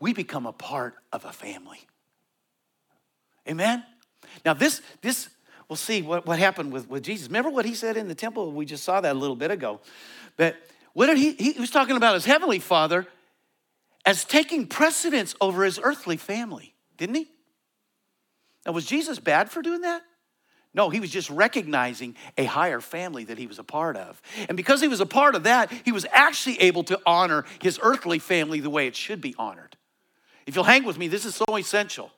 [0.00, 1.80] we become a part of a family.
[3.48, 3.84] Amen?
[4.44, 5.28] Now, this, this
[5.68, 7.28] we'll see what, what happened with, with Jesus.
[7.28, 8.52] Remember what he said in the temple?
[8.52, 9.80] We just saw that a little bit ago.
[10.36, 10.56] But
[10.94, 13.06] what did he, he was talking about his heavenly father
[14.06, 17.28] as taking precedence over his earthly family, didn't he?
[18.64, 20.02] Now, was Jesus bad for doing that?
[20.72, 24.20] No, he was just recognizing a higher family that he was a part of.
[24.48, 27.78] And because he was a part of that, he was actually able to honor his
[27.80, 29.76] earthly family the way it should be honored.
[30.46, 32.10] If you'll hang with me, this is so essential.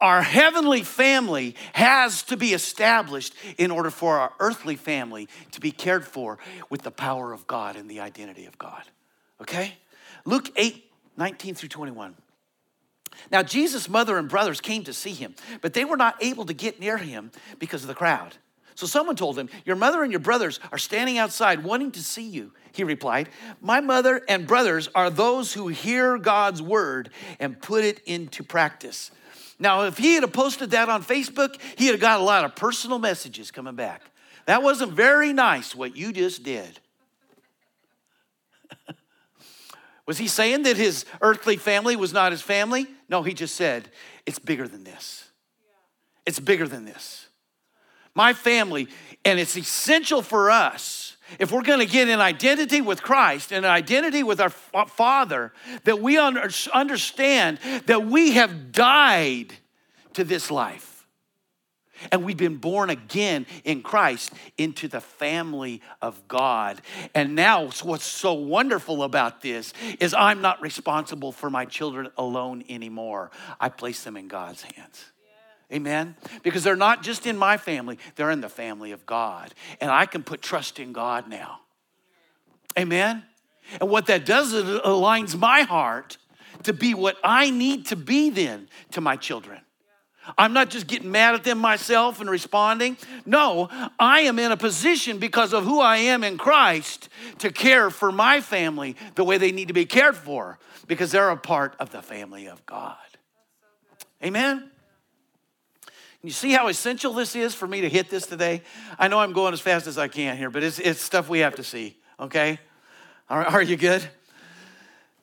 [0.00, 5.72] Our heavenly family has to be established in order for our earthly family to be
[5.72, 6.38] cared for
[6.70, 8.82] with the power of God and the identity of God.
[9.40, 9.74] Okay?
[10.24, 10.84] Luke 8,
[11.16, 12.14] 19 through 21.
[13.32, 16.54] Now, Jesus' mother and brothers came to see him, but they were not able to
[16.54, 18.36] get near him because of the crowd.
[18.76, 22.28] So someone told him, Your mother and your brothers are standing outside wanting to see
[22.28, 22.52] you.
[22.70, 23.28] He replied,
[23.60, 29.10] My mother and brothers are those who hear God's word and put it into practice.
[29.58, 32.98] Now, if he had posted that on Facebook, he had got a lot of personal
[32.98, 34.02] messages coming back.
[34.46, 36.80] That wasn't very nice what you just did.
[40.06, 42.86] was he saying that his earthly family was not his family?
[43.08, 43.90] No, he just said,
[44.24, 45.28] It's bigger than this.
[46.24, 47.26] It's bigger than this.
[48.14, 48.88] My family,
[49.24, 53.64] and it's essential for us if we're going to get an identity with Christ and
[53.64, 55.52] an identity with our Father,
[55.84, 59.52] that we understand that we have died
[60.14, 61.06] to this life.
[62.12, 66.80] And we've been born again in Christ into the family of God.
[67.14, 72.62] And now, what's so wonderful about this is I'm not responsible for my children alone
[72.68, 73.30] anymore.
[73.58, 75.06] I place them in God's hands.
[75.72, 76.16] Amen?
[76.42, 79.52] Because they're not just in my family, they're in the family of God.
[79.80, 81.60] And I can put trust in God now.
[82.78, 83.22] Amen?
[83.80, 86.16] And what that does, it aligns my heart
[86.62, 89.60] to be what I need to be then to my children.
[90.36, 92.98] I'm not just getting mad at them myself and responding.
[93.24, 97.08] No, I am in a position because of who I am in Christ
[97.38, 101.30] to care for my family the way they need to be cared for because they're
[101.30, 102.96] a part of the family of God.
[104.22, 104.70] Amen?
[106.22, 108.62] You see how essential this is for me to hit this today?
[108.98, 111.40] I know I'm going as fast as I can here, but it's, it's stuff we
[111.40, 112.58] have to see, okay?
[113.30, 114.06] Are, are you good?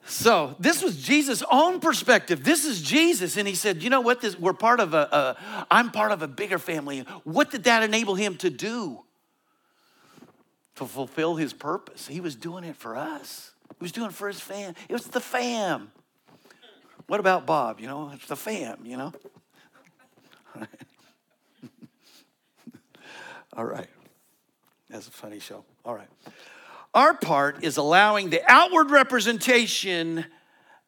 [0.06, 2.44] So this was Jesus' own perspective.
[2.44, 4.22] This is Jesus, and he said, "You know what?
[4.22, 5.66] This, we're part of a, a.
[5.72, 7.00] I'm part of a bigger family.
[7.24, 9.02] What did that enable him to do?
[10.76, 12.08] To fulfill his purpose.
[12.08, 13.54] He was doing it for us.
[13.80, 14.76] He was doing it for his fam.
[14.88, 15.92] It was the fam.
[17.08, 17.80] What about Bob?
[17.80, 18.86] You know, it's the fam.
[18.86, 19.14] You know,
[23.58, 23.88] All right.
[24.90, 25.64] That's a funny show.
[25.84, 26.10] All right.
[26.94, 30.26] Our part is allowing the outward representation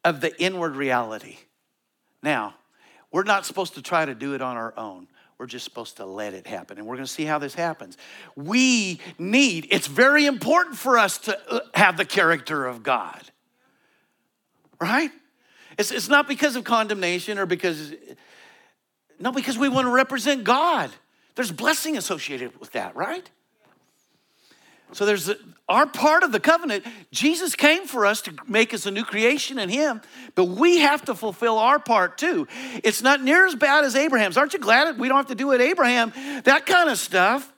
[0.03, 1.37] of the inward reality.
[2.23, 2.55] Now,
[3.11, 5.07] we're not supposed to try to do it on our own.
[5.37, 6.77] We're just supposed to let it happen.
[6.77, 7.97] And we're going to see how this happens.
[8.35, 13.21] We need, it's very important for us to uh, have the character of God,
[14.81, 15.11] right?
[15.77, 17.93] It's, it's not because of condemnation or because
[19.19, 20.91] no, because we want to represent God.
[21.35, 23.29] There's blessing associated with that, right?
[24.93, 25.35] So there's a,
[25.67, 26.85] our part of the covenant.
[27.11, 30.01] Jesus came for us to make us a new creation in Him,
[30.35, 32.47] but we have to fulfill our part too.
[32.83, 34.37] It's not near as bad as Abraham's.
[34.37, 36.13] Aren't you glad we don't have to do it, Abraham?
[36.45, 37.51] That kind of stuff.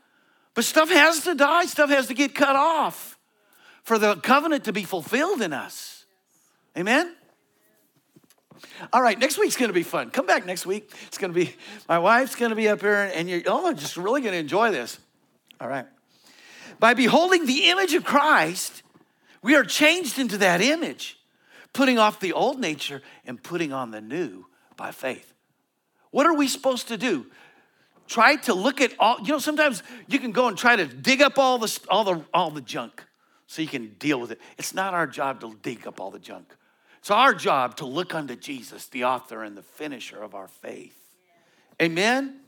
[0.55, 3.17] But stuff has to die, stuff has to get cut off
[3.83, 6.05] for the covenant to be fulfilled in us.
[6.77, 7.15] Amen?
[8.91, 10.09] All right, next week's gonna be fun.
[10.09, 10.91] Come back next week.
[11.07, 11.55] It's gonna be,
[11.87, 14.99] my wife's gonna be up here, and you're oh, just really gonna enjoy this.
[15.59, 15.85] All right.
[16.79, 18.83] By beholding the image of Christ,
[19.41, 21.19] we are changed into that image,
[21.73, 24.45] putting off the old nature and putting on the new
[24.77, 25.33] by faith.
[26.11, 27.27] What are we supposed to do?
[28.07, 31.21] Try to look at all, you know, sometimes you can go and try to dig
[31.21, 33.03] up all the, all the, all the junk
[33.45, 34.41] so you can deal with it.
[34.57, 36.55] It's not our job to dig up all the junk.
[36.99, 40.95] It's our job to look unto Jesus, the author and the finisher of our faith.
[41.81, 42.41] Amen?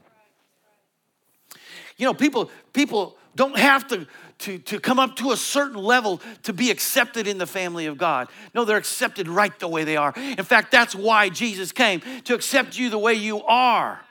[1.97, 4.08] You know, people, people don't have to,
[4.39, 7.97] to, to come up to a certain level to be accepted in the family of
[7.97, 8.28] God.
[8.54, 10.14] No, they're accepted right the way they are.
[10.16, 14.02] In fact, that's why Jesus came to accept you the way you are.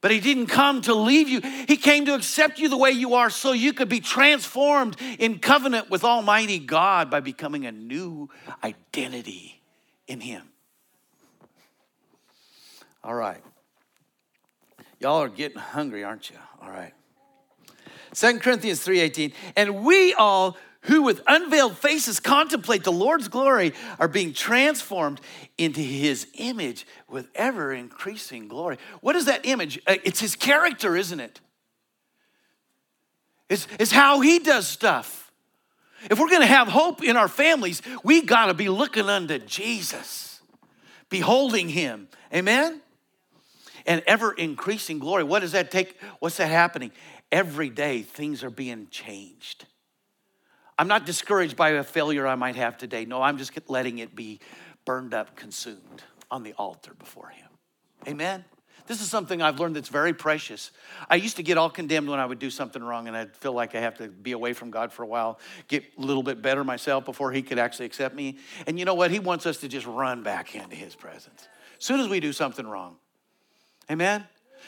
[0.00, 1.40] But he didn't come to leave you.
[1.40, 5.40] He came to accept you the way you are so you could be transformed in
[5.40, 8.28] covenant with Almighty God by becoming a new
[8.62, 9.60] identity
[10.06, 10.42] in him.
[13.02, 13.42] All right.
[15.00, 16.36] Y'all are getting hungry, aren't you?
[16.62, 16.92] All right.
[18.12, 19.32] Second Corinthians 3:18.
[19.56, 20.56] And we all
[20.88, 25.20] who with unveiled faces contemplate the Lord's glory are being transformed
[25.58, 28.78] into his image with ever increasing glory.
[29.02, 29.78] What is that image?
[29.86, 31.40] Uh, it's his character, isn't it?
[33.50, 35.30] It's, it's how he does stuff.
[36.10, 40.40] If we're gonna have hope in our families, we gotta be looking unto Jesus,
[41.10, 42.08] beholding him.
[42.32, 42.80] Amen?
[43.84, 45.24] And ever increasing glory.
[45.24, 45.98] What does that take?
[46.18, 46.92] What's that happening?
[47.30, 49.66] Every day things are being changed.
[50.78, 53.04] I'm not discouraged by a failure I might have today.
[53.04, 54.38] No, I'm just letting it be
[54.84, 57.48] burned up, consumed on the altar before Him.
[58.06, 58.44] Amen?
[58.86, 60.70] This is something I've learned that's very precious.
[61.10, 63.52] I used to get all condemned when I would do something wrong and I'd feel
[63.52, 66.40] like I have to be away from God for a while, get a little bit
[66.40, 68.38] better myself before He could actually accept me.
[68.66, 69.10] And you know what?
[69.10, 71.48] He wants us to just run back into His presence
[71.78, 72.96] as soon as we do something wrong.
[73.90, 74.24] Amen?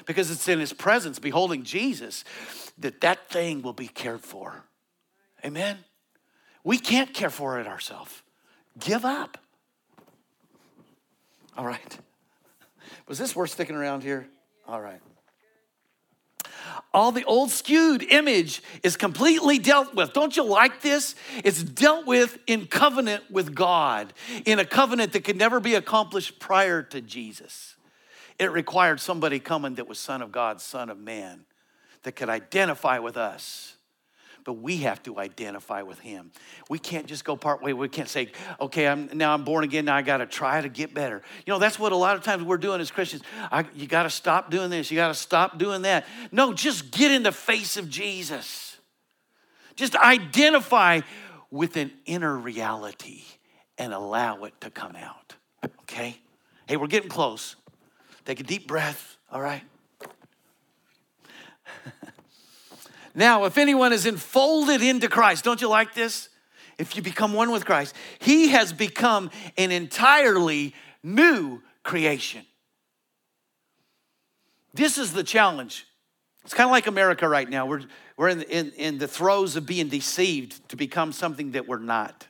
[0.07, 2.25] Because it's in His presence, beholding Jesus,
[2.79, 4.65] that that thing will be cared for.
[5.45, 5.79] Amen?
[6.65, 8.23] We can't care for it ourselves.
[8.79, 9.39] Give up.
[11.57, 11.99] All right.
[13.09, 14.29] Was this worth sticking around here?
[14.67, 15.01] All right.
[16.93, 20.13] All the old skewed image is completely dealt with.
[20.13, 21.15] Don't you like this?
[21.45, 24.13] It's dealt with in covenant with God,
[24.45, 27.77] in a covenant that could never be accomplished prior to Jesus.
[28.39, 31.45] It required somebody coming that was Son of God, Son of Man,
[32.03, 33.77] that could identify with us
[34.45, 36.31] but we have to identify with him.
[36.69, 37.73] We can't just go part way.
[37.73, 39.85] We can't say, okay, I'm, now I'm born again.
[39.85, 41.23] Now I got to try to get better.
[41.47, 43.23] You know, that's what a lot of times we're doing as Christians.
[43.51, 44.91] I, you got to stop doing this.
[44.91, 46.07] You got to stop doing that.
[46.33, 48.79] No, just get in the face of Jesus.
[49.77, 51.01] Just identify
[51.51, 53.23] with an inner reality
[53.79, 55.35] and allow it to come out.
[55.83, 56.19] Okay?
[56.67, 57.57] Hey, we're getting close.
[58.25, 59.63] Take a deep breath, all right?
[63.15, 66.29] Now, if anyone is enfolded into Christ, don't you like this?
[66.79, 72.47] If you become one with Christ, he has become an entirely new creation.
[74.73, 75.87] This is the challenge.
[76.45, 77.67] It's kind of like America right now.
[77.67, 77.83] We're,
[78.17, 82.27] we're in, in, in the throes of being deceived to become something that we're not.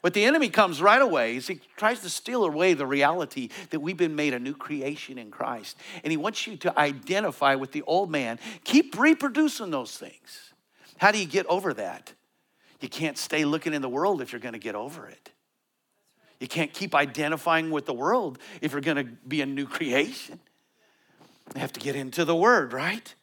[0.00, 3.80] What the enemy comes right away is he tries to steal away the reality that
[3.80, 5.76] we've been made a new creation in Christ.
[6.02, 8.38] And he wants you to identify with the old man.
[8.64, 10.54] Keep reproducing those things.
[10.96, 12.14] How do you get over that?
[12.80, 15.30] You can't stay looking in the world if you're going to get over it.
[16.38, 20.40] You can't keep identifying with the world if you're going to be a new creation.
[21.54, 23.14] You have to get into the word, right?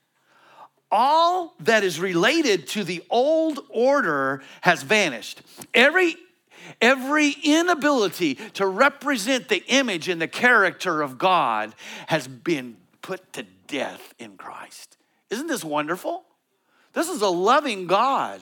[0.91, 5.41] All that is related to the old order has vanished.
[5.73, 6.15] Every
[6.81, 11.73] Every inability to represent the image and the character of God
[12.07, 14.97] has been put to death in Christ.
[15.29, 16.23] Isn't this wonderful?
[16.93, 18.41] This is a loving God.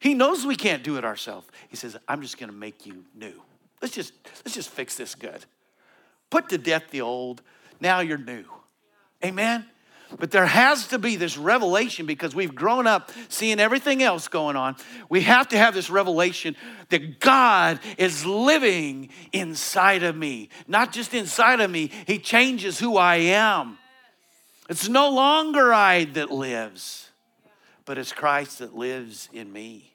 [0.00, 1.46] He knows we can't do it ourselves.
[1.68, 3.42] He says, I'm just going to make you new.
[3.80, 4.12] Let's just
[4.44, 5.44] let's just fix this good.
[6.30, 7.42] Put to death the old.
[7.80, 8.44] Now you're new.
[9.24, 9.66] Amen.
[10.16, 14.56] But there has to be this revelation because we've grown up seeing everything else going
[14.56, 14.76] on.
[15.10, 16.56] We have to have this revelation
[16.88, 20.48] that God is living inside of me.
[20.66, 23.76] Not just inside of me, He changes who I am.
[24.70, 27.10] It's no longer I that lives,
[27.84, 29.92] but it's Christ that lives in me.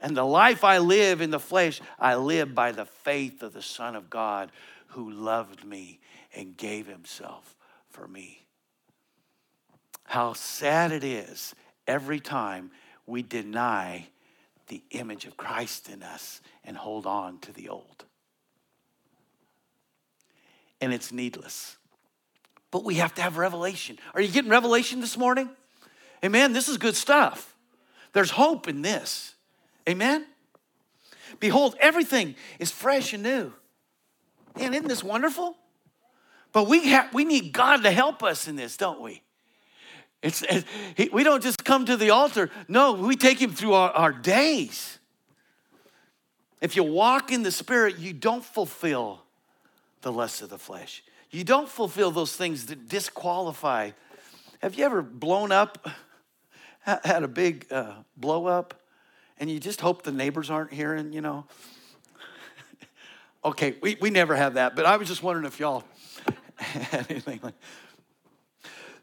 [0.00, 3.62] And the life I live in the flesh, I live by the faith of the
[3.62, 4.52] Son of God
[4.88, 6.00] who loved me
[6.34, 7.54] and gave Himself
[7.90, 8.45] for me
[10.06, 11.54] how sad it is
[11.86, 12.70] every time
[13.06, 14.06] we deny
[14.68, 18.04] the image of Christ in us and hold on to the old.
[20.80, 21.76] And it's needless.
[22.70, 23.98] But we have to have revelation.
[24.14, 25.48] Are you getting revelation this morning?
[26.24, 26.52] Amen.
[26.52, 27.54] This is good stuff.
[28.12, 29.34] There's hope in this.
[29.88, 30.26] Amen.
[31.40, 33.52] Behold, everything is fresh and new.
[34.56, 35.56] And isn't this wonderful?
[36.52, 39.22] But we have we need God to help us in this, don't we?
[40.22, 40.42] It's,
[40.96, 42.50] it, we don't just come to the altar.
[42.68, 44.98] No, we take him through our, our days.
[46.60, 49.22] If you walk in the Spirit, you don't fulfill
[50.00, 51.04] the lusts of the flesh.
[51.30, 53.90] You don't fulfill those things that disqualify.
[54.60, 55.86] Have you ever blown up,
[56.80, 58.80] had a big uh, blow up,
[59.38, 61.44] and you just hope the neighbors aren't hearing, you know?
[63.44, 65.84] okay, we, we never have that, but I was just wondering if y'all
[66.56, 67.54] had anything like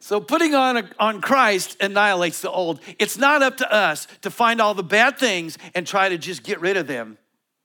[0.03, 2.81] so putting on, on Christ annihilates the old.
[2.99, 6.43] It's not up to us to find all the bad things and try to just
[6.43, 7.17] get rid of them.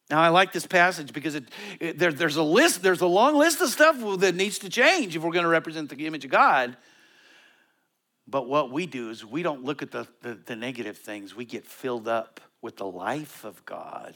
[0.09, 1.49] Now, I like this passage because it,
[1.81, 5.17] it there, there's a list, there's a long list of stuff that needs to change
[5.17, 6.77] if we're going to represent the image of God.
[8.29, 11.35] But what we do is we don't look at the, the, the negative things.
[11.35, 14.15] We get filled up with the life of God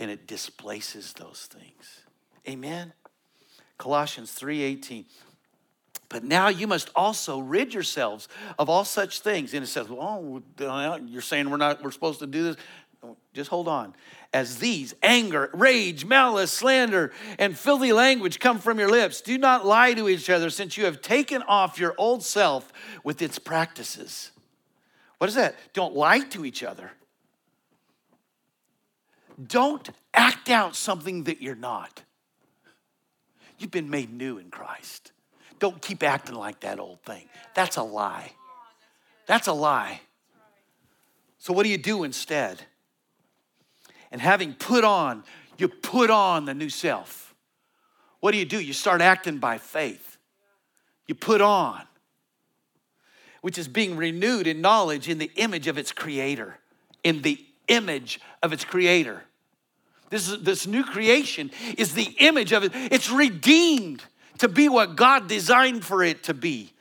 [0.00, 2.00] and it displaces those things.
[2.48, 2.92] Amen.
[3.78, 5.04] Colossians 3:18.
[6.08, 8.28] But now you must also rid yourselves
[8.58, 9.54] of all such things.
[9.54, 10.42] And it says, well,
[11.06, 12.56] you're saying we're not we're supposed to do this.
[13.34, 13.94] Just hold on.
[14.32, 19.64] As these anger, rage, malice, slander, and filthy language come from your lips, do not
[19.64, 22.72] lie to each other, since you have taken off your old self
[23.04, 24.32] with its practices.
[25.18, 25.54] What is that?
[25.72, 26.90] Don't lie to each other.
[29.44, 32.02] Don't act out something that you're not.
[33.58, 35.12] You've been made new in Christ.
[35.58, 37.28] Don't keep acting like that old thing.
[37.54, 38.32] That's a lie.
[39.26, 40.00] That's a lie.
[41.38, 42.62] So, what do you do instead?
[44.10, 45.24] And having put on,
[45.58, 47.34] you put on the new self.
[48.20, 48.60] What do you do?
[48.60, 50.18] You start acting by faith.
[51.06, 51.82] You put on,
[53.42, 56.58] which is being renewed in knowledge in the image of its creator.
[57.04, 59.22] In the image of its creator.
[60.10, 62.72] This, is, this new creation is the image of it.
[62.74, 64.02] It's redeemed
[64.38, 66.72] to be what God designed for it to be.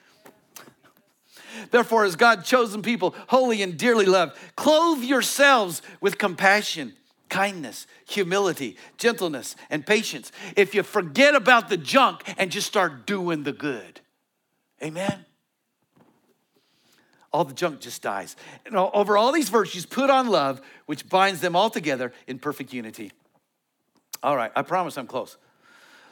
[1.71, 6.93] Therefore, as God chosen people, holy and dearly loved, clothe yourselves with compassion,
[7.29, 10.31] kindness, humility, gentleness, and patience.
[10.55, 14.01] If you forget about the junk and just start doing the good.
[14.83, 15.25] Amen
[17.35, 18.37] all the junk just dies.
[18.65, 22.71] And over all these virtues, put on love, which binds them all together in perfect
[22.71, 23.11] unity.
[24.23, 25.35] All right, I promise I'm close.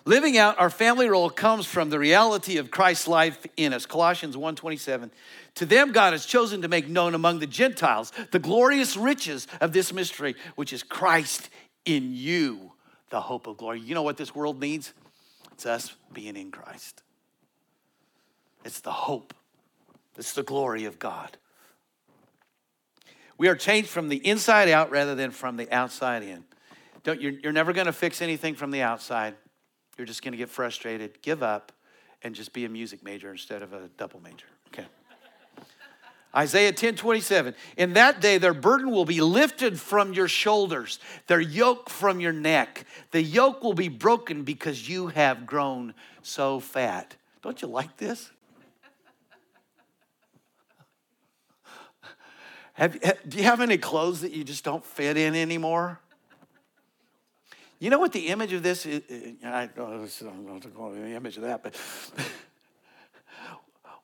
[0.06, 3.86] Living out our family role comes from the reality of Christ's life in us.
[3.86, 5.12] Colossians 1:27.
[5.56, 9.72] To them God has chosen to make known among the Gentiles the glorious riches of
[9.72, 11.50] this mystery, which is Christ
[11.86, 12.74] in you,
[13.10, 13.80] the hope of glory.
[13.80, 14.94] You know what this world needs?
[15.54, 17.02] It's us being in Christ.
[18.66, 19.34] It's the hope
[20.18, 21.38] it's the glory of God.
[23.38, 26.44] We are changed from the inside out rather than from the outside in.
[27.04, 29.36] Don't, you're, you're never going to fix anything from the outside.
[29.98, 31.72] You're just going to get frustrated, give up,
[32.24, 34.48] and just be a music major instead of a double major.
[34.68, 34.86] Okay.
[36.36, 37.54] Isaiah 10 27.
[37.78, 42.34] In that day, their burden will be lifted from your shoulders, their yoke from your
[42.34, 42.86] neck.
[43.12, 47.16] The yoke will be broken because you have grown so fat.
[47.44, 48.32] Don't you like this?
[52.74, 56.00] Have, do you have any clothes that you just don't fit in anymore?
[57.80, 59.02] You know what the image of this is?
[59.44, 61.76] Uh, uh, oh, I don't know to call the image of that, but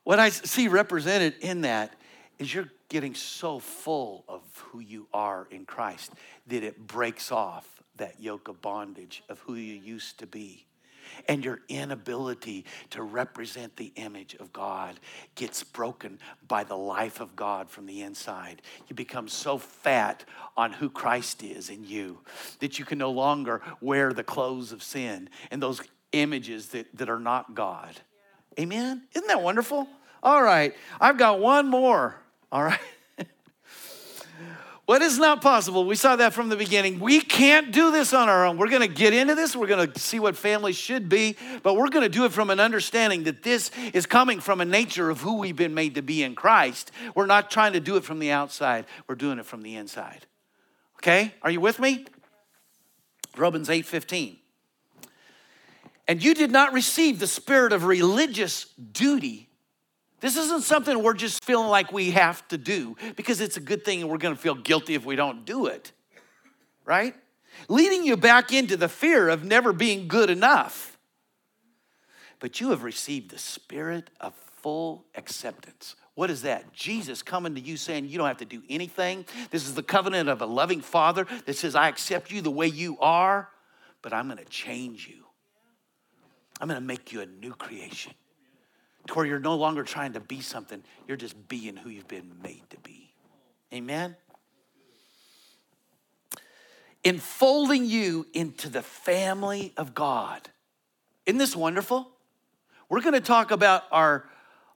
[0.03, 1.93] what I see represented in that
[2.37, 4.41] is you're getting so full of
[4.71, 6.11] who you are in Christ
[6.47, 10.65] that it breaks off that yoke of bondage of who you used to be
[11.27, 14.99] and your inability to represent the image of God
[15.35, 18.61] gets broken by the life of God from the inside.
[18.87, 22.19] You become so fat on who Christ is in you
[22.59, 27.09] that you can no longer wear the clothes of sin and those images that, that
[27.09, 27.91] are not God.
[28.57, 28.63] Yeah.
[28.63, 29.03] Amen?
[29.13, 29.87] Isn't that wonderful?
[30.21, 32.15] All right, I've got one more.
[32.51, 32.79] All right.
[34.89, 35.85] What is not possible?
[35.85, 36.99] We saw that from the beginning.
[36.99, 38.57] We can't do this on our own.
[38.57, 39.55] We're going to get into this.
[39.55, 42.49] We're going to see what family should be, but we're going to do it from
[42.49, 46.01] an understanding that this is coming from a nature of who we've been made to
[46.01, 46.89] be in Christ.
[47.13, 50.25] We're not trying to do it from the outside, we're doing it from the inside.
[50.97, 51.35] Okay?
[51.43, 52.07] Are you with me?
[53.37, 54.37] Romans 8 15.
[56.07, 59.48] And you did not receive the spirit of religious duty
[60.19, 63.85] this isn't something we're just feeling like we have to do because it's a good
[63.85, 65.91] thing and we're going to feel guilty if we don't do it,
[66.85, 67.15] right?
[67.67, 70.97] Leading you back into the fear of never being good enough.
[72.39, 75.95] But you have received the spirit of full acceptance.
[76.15, 76.73] What is that?
[76.73, 79.25] Jesus coming to you saying you don't have to do anything.
[79.51, 82.67] This is the covenant of a loving father that says, I accept you the way
[82.67, 83.49] you are,
[84.01, 85.23] but I'm going to change you.
[86.59, 88.13] I'm going to make you a new creation
[89.07, 92.31] to where you're no longer trying to be something, you're just being who you've been
[92.43, 93.13] made to be.
[93.73, 94.15] Amen?
[97.03, 100.49] Enfolding you into the family of God.
[101.25, 102.09] Isn't this wonderful?
[102.89, 104.27] We're going to talk about our,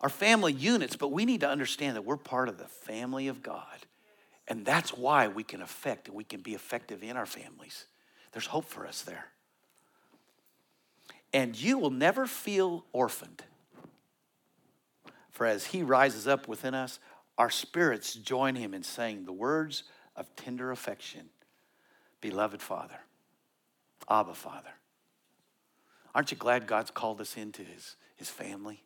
[0.01, 3.43] our family units, but we need to understand that we're part of the family of
[3.43, 3.65] God.
[4.47, 7.85] And that's why we can affect and we can be effective in our families.
[8.31, 9.25] There's hope for us there.
[11.33, 13.43] And you will never feel orphaned
[15.43, 16.99] for as he rises up within us,
[17.37, 19.83] our spirits join him in saying the words
[20.15, 21.27] of tender affection
[22.21, 23.01] Beloved Father.
[24.09, 24.69] Abba, Father.
[26.15, 28.85] Aren't you glad God's called us into his, his family?